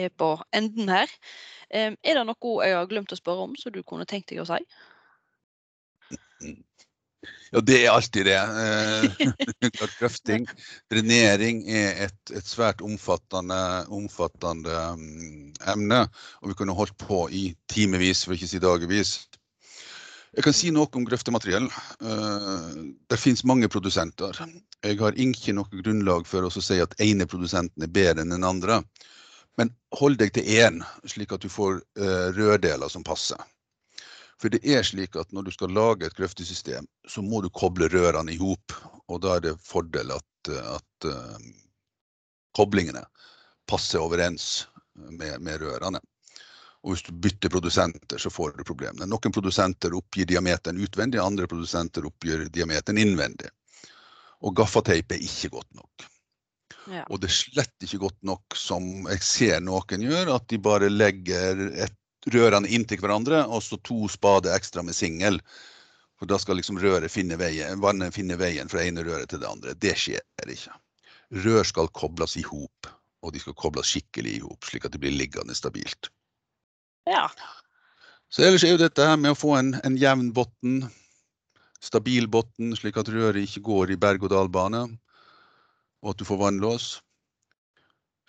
er 0.00 0.08
på 0.16 0.32
enden 0.56 0.88
her. 0.90 1.12
er 1.68 1.94
det 2.00 2.24
noe 2.26 2.54
jeg 2.64 2.76
har 2.76 2.88
glemt 2.88 3.12
å 3.12 3.20
spørre 3.20 3.44
om, 3.46 3.54
som 3.60 3.72
du 3.72 3.82
kunne 3.84 4.08
tenkt 4.08 4.32
deg 4.32 4.42
å 4.42 4.48
si? 4.48 4.58
Ja, 7.52 7.60
det 7.60 7.78
er 7.84 7.90
alltid 7.92 8.26
det. 8.26 8.38
Grøfting, 9.98 10.46
drenering 10.90 11.60
er 11.68 12.06
et, 12.06 12.32
et 12.32 12.48
svært 12.48 12.80
omfattende, 12.84 13.60
omfattende 13.92 14.78
um, 14.96 15.52
emne. 15.68 16.06
Og 16.40 16.52
vi 16.52 16.56
kunne 16.56 16.76
holdt 16.76 16.96
på 17.02 17.26
i 17.28 17.50
timevis, 17.68 18.24
for 18.24 18.36
ikke 18.36 18.48
å 18.48 18.52
si 18.54 18.62
dagevis. 18.62 19.12
Jeg 20.32 20.46
kan 20.46 20.56
si 20.56 20.70
noe 20.72 20.88
om 20.96 21.04
grøftemateriell. 21.04 21.66
Det 22.00 23.18
finnes 23.20 23.44
mange 23.44 23.68
produsenter. 23.68 24.38
Jeg 24.80 24.96
har 25.02 25.18
ikke 25.20 25.52
noe 25.52 25.82
grunnlag 25.84 26.24
for 26.24 26.48
å 26.48 26.52
si 26.56 26.78
at 26.80 26.96
ene 27.04 27.26
produsenten 27.28 27.84
er 27.84 27.92
bedre 27.92 28.24
enn 28.24 28.32
den 28.32 28.46
andre. 28.48 28.80
Men 29.60 29.74
hold 30.00 30.16
deg 30.22 30.32
til 30.32 30.48
én, 30.56 30.80
slik 31.04 31.36
at 31.36 31.44
du 31.44 31.52
får 31.52 31.82
røddeler 32.38 32.88
som 32.88 33.04
passer. 33.04 33.36
For 34.42 34.50
det 34.50 34.62
er 34.66 34.82
slik 34.82 35.14
at 35.20 35.30
når 35.30 35.46
du 35.46 35.52
skal 35.54 35.70
lage 35.70 36.08
et 36.08 36.16
grøftesystem, 36.18 36.88
så 37.08 37.22
må 37.22 37.40
du 37.44 37.50
koble 37.54 37.86
rørene 37.92 38.34
i 38.34 38.40
hop. 38.40 38.74
Og 39.06 39.22
da 39.22 39.36
er 39.36 39.44
det 39.44 39.52
fordel 39.62 40.10
at, 40.16 40.50
at 40.50 41.06
koblingene 42.56 43.04
passer 43.70 44.02
overens 44.02 44.66
med, 44.94 45.38
med 45.40 45.62
rørene. 45.62 46.02
Og 46.82 46.94
hvis 46.94 47.04
du 47.06 47.12
bytter 47.14 47.52
produsenter, 47.52 48.18
så 48.18 48.30
får 48.30 48.56
du 48.56 48.64
problemene. 48.66 49.06
Noen 49.06 49.34
produsenter 49.34 49.94
oppgir 49.94 50.26
diameteren 50.26 50.80
utvendig, 50.82 51.20
andre 51.22 51.46
produsenter 51.50 52.06
oppgir 52.08 52.48
diameteren 52.50 52.98
innvendig. 52.98 53.52
Og 54.42 54.56
gaffateip 54.58 55.14
er 55.14 55.22
ikke 55.22 55.52
godt 55.54 55.70
nok. 55.78 56.08
Ja. 56.90 57.04
Og 57.14 57.20
det 57.22 57.28
er 57.30 57.36
slett 57.36 57.86
ikke 57.86 58.00
godt 58.02 58.18
nok 58.26 58.56
som 58.58 59.06
jeg 59.06 59.22
ser 59.22 59.60
noen 59.62 60.02
gjør, 60.02 60.32
at 60.34 60.48
de 60.50 60.58
bare 60.58 60.90
legger 60.90 61.68
et, 61.86 61.94
rørene 62.30 62.70
inntil 62.70 63.00
hverandre, 63.02 63.44
og 63.48 63.62
så 63.64 63.78
to 63.82 64.06
spader 64.10 64.54
ekstra 64.54 64.84
med 64.86 64.96
singel. 64.96 65.40
For 66.20 66.30
da 66.30 66.38
skal 66.38 66.60
liksom 66.60 66.78
røret 66.78 67.10
finne 67.10 67.38
veien, 67.40 67.80
vannet 67.82 68.14
finne 68.14 68.36
veien 68.38 68.70
fra 68.70 68.84
ene 68.84 69.02
røret 69.02 69.32
til 69.32 69.42
det 69.42 69.48
andre. 69.48 69.74
Det 69.74 69.96
skjer 69.98 70.52
ikke. 70.54 70.76
Rør 71.42 71.66
skal 71.66 71.90
kobles 71.96 72.36
i 72.38 72.44
hop, 72.46 72.90
og 73.24 73.34
de 73.34 73.42
skal 73.42 73.56
kobles 73.58 73.90
skikkelig 73.90 74.36
i 74.36 74.42
hop, 74.44 74.62
slik 74.68 74.86
at 74.86 74.94
det 74.94 75.02
blir 75.02 75.14
liggende 75.16 75.56
stabilt. 75.56 76.12
Ja. 77.10 77.26
Så 78.30 78.46
ellers 78.46 78.62
er 78.64 78.76
jo 78.76 78.82
dette 78.84 79.06
her 79.06 79.18
med 79.18 79.34
å 79.34 79.38
få 79.38 79.56
en, 79.58 79.74
en 79.82 79.98
jevn 79.98 80.30
bunn, 80.36 80.84
stabil 81.82 82.28
bunn, 82.30 82.76
slik 82.78 83.00
at 83.00 83.10
røret 83.10 83.42
ikke 83.42 83.64
går 83.66 83.92
i 83.92 83.98
berg-og-dal-bane, 84.00 84.84
og 86.02 86.14
at 86.14 86.20
du 86.20 86.26
får 86.28 86.38
vannlås. 86.38 86.92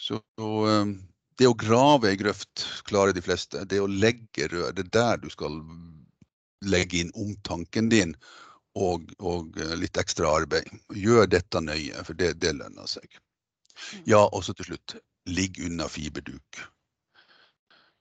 Så 0.02 0.18
um, 0.34 0.98
det 1.40 1.50
å 1.50 1.58
grave 1.58 2.12
ei 2.12 2.20
grøft 2.20 2.66
klarer 2.90 3.16
de 3.16 3.24
fleste. 3.26 3.64
Det 3.70 3.82
å 3.82 3.90
legge 3.90 4.48
rør, 4.52 4.72
det 4.76 4.88
er 4.88 4.94
der 4.98 5.22
du 5.24 5.30
skal 5.34 5.60
legge 6.64 7.02
inn 7.02 7.14
omtanken 7.20 7.90
din 7.92 8.14
og, 8.80 9.10
og 9.20 9.58
litt 9.80 10.00
ekstra 10.02 10.32
arbeid. 10.40 10.70
Gjør 10.96 11.28
dette 11.30 11.62
nøye, 11.62 12.06
for 12.08 12.18
det, 12.18 12.36
det 12.42 12.56
lønner 12.60 12.90
seg. 12.90 13.20
Ja, 14.10 14.24
også 14.26 14.56
til 14.58 14.74
slutt, 14.74 14.98
ligg 15.30 15.60
unna 15.66 15.90
fiberduk 15.92 16.64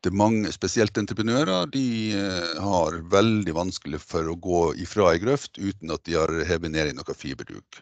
det 0.02 0.10
er 0.10 0.18
mange, 0.18 0.50
spesielt 0.50 0.98
entreprenører, 0.98 1.68
de 1.70 1.84
eh, 2.18 2.54
har 2.58 2.96
veldig 3.12 3.52
vanskelig 3.54 4.00
for 4.02 4.26
å 4.26 4.34
gå 4.34 4.62
ifra 4.82 5.12
ei 5.12 5.20
grøft 5.22 5.60
uten 5.62 5.94
at 5.94 6.02
de 6.08 6.16
har 6.18 6.32
hevet 6.48 6.74
ned 6.74 6.90
i 6.90 6.96
noe 6.98 7.14
fiberduk. 7.14 7.78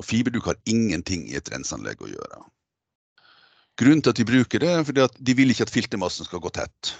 Og 0.00 0.06
fiberduk 0.06 0.48
har 0.48 0.56
ingenting 0.70 1.26
i 1.28 1.36
et 1.36 1.50
renseanlegg 1.52 2.00
å 2.00 2.08
gjøre. 2.08 2.40
Grunnen 3.80 4.02
til 4.04 4.12
at 4.12 4.18
de 4.20 4.28
bruker 4.28 4.60
det, 4.60 4.68
er 4.68 4.84
fordi 4.84 5.00
at 5.06 5.14
de 5.16 5.34
vil 5.38 5.52
ikke 5.52 5.64
at 5.64 5.72
filtermassen 5.72 6.28
skal 6.28 6.42
gå 6.44 6.52
tett. 6.52 6.92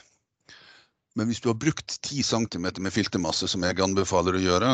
Men 1.18 1.28
hvis 1.28 1.42
du 1.44 1.50
har 1.50 1.58
brukt 1.60 1.98
10 1.98 2.22
cm 2.24 2.66
med 2.80 2.94
filtermasse, 2.94 3.48
som 3.50 3.66
jeg 3.66 3.82
anbefaler 3.84 4.38
å 4.38 4.42
gjøre, 4.44 4.70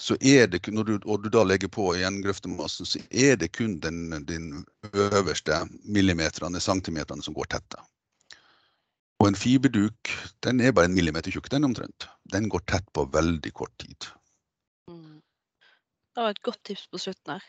så 0.00 0.16
er 0.24 0.48
det, 0.50 0.62
når 0.72 0.88
du, 0.88 0.94
og 1.04 1.22
du 1.22 1.28
da 1.30 1.44
legger 1.46 1.70
på 1.70 1.90
igjen 1.94 2.22
grøftemassen, 2.24 2.88
så 2.88 3.02
er 3.10 3.36
det 3.38 3.52
kun 3.54 3.76
den, 3.82 4.24
den 4.26 4.64
øverste 4.92 5.60
millimeterne, 5.84 6.62
centimeterne, 6.62 7.22
som 7.22 7.36
går 7.36 7.52
tette. 7.52 7.82
Og 9.22 9.28
en 9.28 9.38
fiberduk 9.38 10.10
den 10.46 10.60
er 10.60 10.74
bare 10.74 10.90
en 10.90 10.96
millimeter 10.96 11.32
tjukk, 11.32 11.52
den 11.52 11.68
omtrent. 11.68 12.08
Den 12.32 12.48
går 12.50 12.64
tett 12.70 12.88
på 12.96 13.06
veldig 13.12 13.52
kort 13.54 13.74
tid. 13.82 14.08
Det 16.14 16.22
var 16.22 16.30
et 16.30 16.44
godt 16.46 16.60
tips 16.68 16.86
på 16.92 17.00
slutten 17.02 17.34
her. 17.34 17.46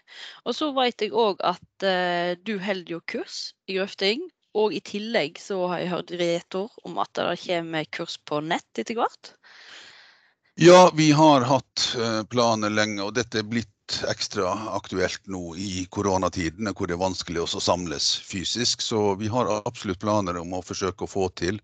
Og 0.50 0.56
så 0.58 0.72
vet 0.74 1.04
jeg 1.06 1.14
òg 1.14 1.42
at 1.46 1.86
uh, 1.86 2.34
du 2.42 2.56
holder 2.58 2.96
jo 2.96 3.02
kurs 3.06 3.54
i 3.70 3.78
grøfting. 3.78 4.26
Og 4.56 4.74
i 4.74 4.80
tillegg 4.80 5.38
så 5.42 5.60
har 5.68 5.84
jeg 5.84 5.92
hørt 5.92 6.14
retor 6.16 6.72
om 6.88 6.98
at 7.04 7.12
det 7.18 7.28
kommer 7.44 7.86
kurs 7.94 8.16
på 8.26 8.40
nett 8.42 8.82
etter 8.82 8.98
hvert. 8.98 9.36
Ja, 10.56 10.88
vi 10.96 11.12
har 11.12 11.44
hatt 11.46 11.90
uh, 12.00 12.24
planer 12.32 12.72
lenge, 12.72 13.04
og 13.04 13.14
dette 13.18 13.42
er 13.42 13.50
blitt 13.50 14.00
ekstra 14.10 14.54
aktuelt 14.74 15.28
nå 15.30 15.52
i 15.62 15.84
koronatidene, 15.92 16.72
hvor 16.74 16.90
det 16.90 16.96
er 16.96 17.04
vanskelig 17.04 17.44
å 17.44 17.62
samles 17.62 18.08
fysisk. 18.26 18.82
Så 18.82 19.14
vi 19.20 19.30
har 19.30 19.52
absolutt 19.60 20.02
planer 20.02 20.40
om 20.42 20.56
å 20.56 20.64
forsøke 20.66 21.06
å 21.06 21.12
få 21.12 21.28
til 21.38 21.60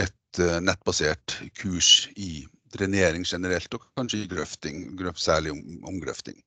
et 0.00 0.40
uh, 0.40 0.58
nettbasert 0.64 1.36
kurs 1.60 2.08
i 2.16 2.46
drenering 2.74 3.24
generelt, 3.28 3.74
og 3.74 3.86
kanskje 3.98 4.24
grøfting, 4.30 4.86
grøfting, 4.98 5.26
særlig 5.26 5.54
om, 5.54 5.62
om 5.88 6.00
grøfting. 6.02 6.38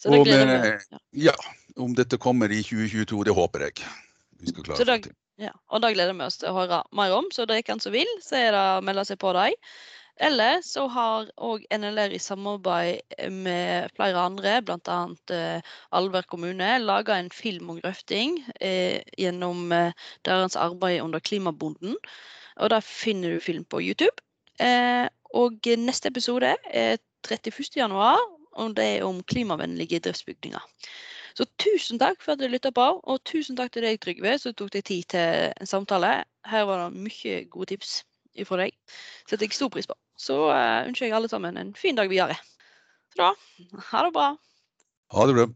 Så 0.00 0.12
det 0.12 0.24
gleder 0.26 0.50
vi 0.52 0.72
oss 0.74 0.88
Ja. 1.30 1.36
Om 1.76 1.94
dette 1.98 2.18
kommer 2.22 2.52
i 2.54 2.60
2022, 2.62 3.24
det 3.26 3.34
håper 3.34 3.64
jeg. 3.66 3.86
Vi 4.38 4.52
skal 4.52 4.66
klare 4.66 4.84
da, 4.86 4.98
det. 5.02 5.14
Ja, 5.42 5.50
og 5.74 5.82
da 5.82 5.90
gleder 5.90 6.14
vi 6.14 6.22
oss 6.22 6.38
til 6.38 6.52
å 6.52 6.58
høre 6.60 6.84
mer 6.94 7.14
om, 7.16 7.26
så 7.34 7.48
det 7.50 7.56
er 7.58 7.66
hvem 7.66 7.80
som 7.82 7.94
vil, 7.94 8.10
så 8.22 8.38
er 8.38 8.52
det 8.54 8.62
å 8.76 8.84
melde 8.86 9.02
seg 9.08 9.18
på 9.22 9.32
dem. 9.34 9.56
Eller 10.22 10.60
så 10.62 10.84
har 10.86 11.30
òg 11.42 11.64
NLR 11.74 12.12
i 12.14 12.20
samarbeid 12.22 13.16
med 13.34 13.90
flere 13.96 14.20
andre, 14.28 14.60
bl.a. 14.62 14.98
Eh, 15.34 15.72
Alver 15.90 16.28
kommune, 16.30 16.68
laga 16.78 17.16
en 17.18 17.32
film 17.34 17.72
om 17.72 17.80
grøfting 17.82 18.36
eh, 18.60 19.02
gjennom 19.18 19.74
eh, 19.74 19.90
deres 20.28 20.54
arbeid 20.54 21.02
under 21.02 21.18
Klimabonden. 21.18 21.98
Og 22.62 22.70
det 22.70 22.84
finner 22.86 23.34
du 23.34 23.42
film 23.42 23.66
på 23.66 23.82
YouTube. 23.82 24.14
Eh, 24.62 25.06
og 25.34 25.66
neste 25.78 26.12
episode 26.12 26.54
er 26.70 27.00
31.1, 27.26 27.94
og 28.54 28.76
det 28.76 28.84
er 28.84 29.06
om 29.06 29.22
klimavennlige 29.22 29.98
driftsbygninger. 30.04 30.62
Så 31.34 31.46
tusen 31.58 31.98
takk 31.98 32.20
for 32.22 32.32
at 32.32 32.38
du 32.38 32.46
lytta 32.46 32.70
på, 32.70 32.86
og 33.02 33.24
tusen 33.26 33.58
takk 33.58 33.72
til 33.74 33.82
deg, 33.82 33.98
Trygve, 34.02 34.36
som 34.38 34.54
tok 34.54 34.70
deg 34.76 34.84
tid 34.86 35.08
til 35.10 35.50
en 35.50 35.66
samtale. 35.66 36.12
Her 36.46 36.68
var 36.68 36.84
det 36.84 37.06
mye 37.08 37.40
gode 37.50 37.72
tips 37.72 38.04
fra 38.46 38.60
deg. 38.62 38.76
Setter 39.26 39.48
jeg 39.48 39.58
stor 39.58 39.72
pris 39.74 39.90
på. 39.90 39.98
Så 40.18 40.38
uh, 40.46 40.86
ønsker 40.86 41.08
jeg 41.08 41.16
alle 41.18 41.30
sammen 41.32 41.58
en 41.58 41.74
fin 41.74 41.98
dag 41.98 42.10
videre. 42.10 42.38
Så 43.10 43.18
da, 43.18 43.32
ha 43.90 44.06
det 44.06 44.14
bra. 44.14 44.30
Ha 45.18 45.26
det 45.26 45.36
bra. 45.40 45.50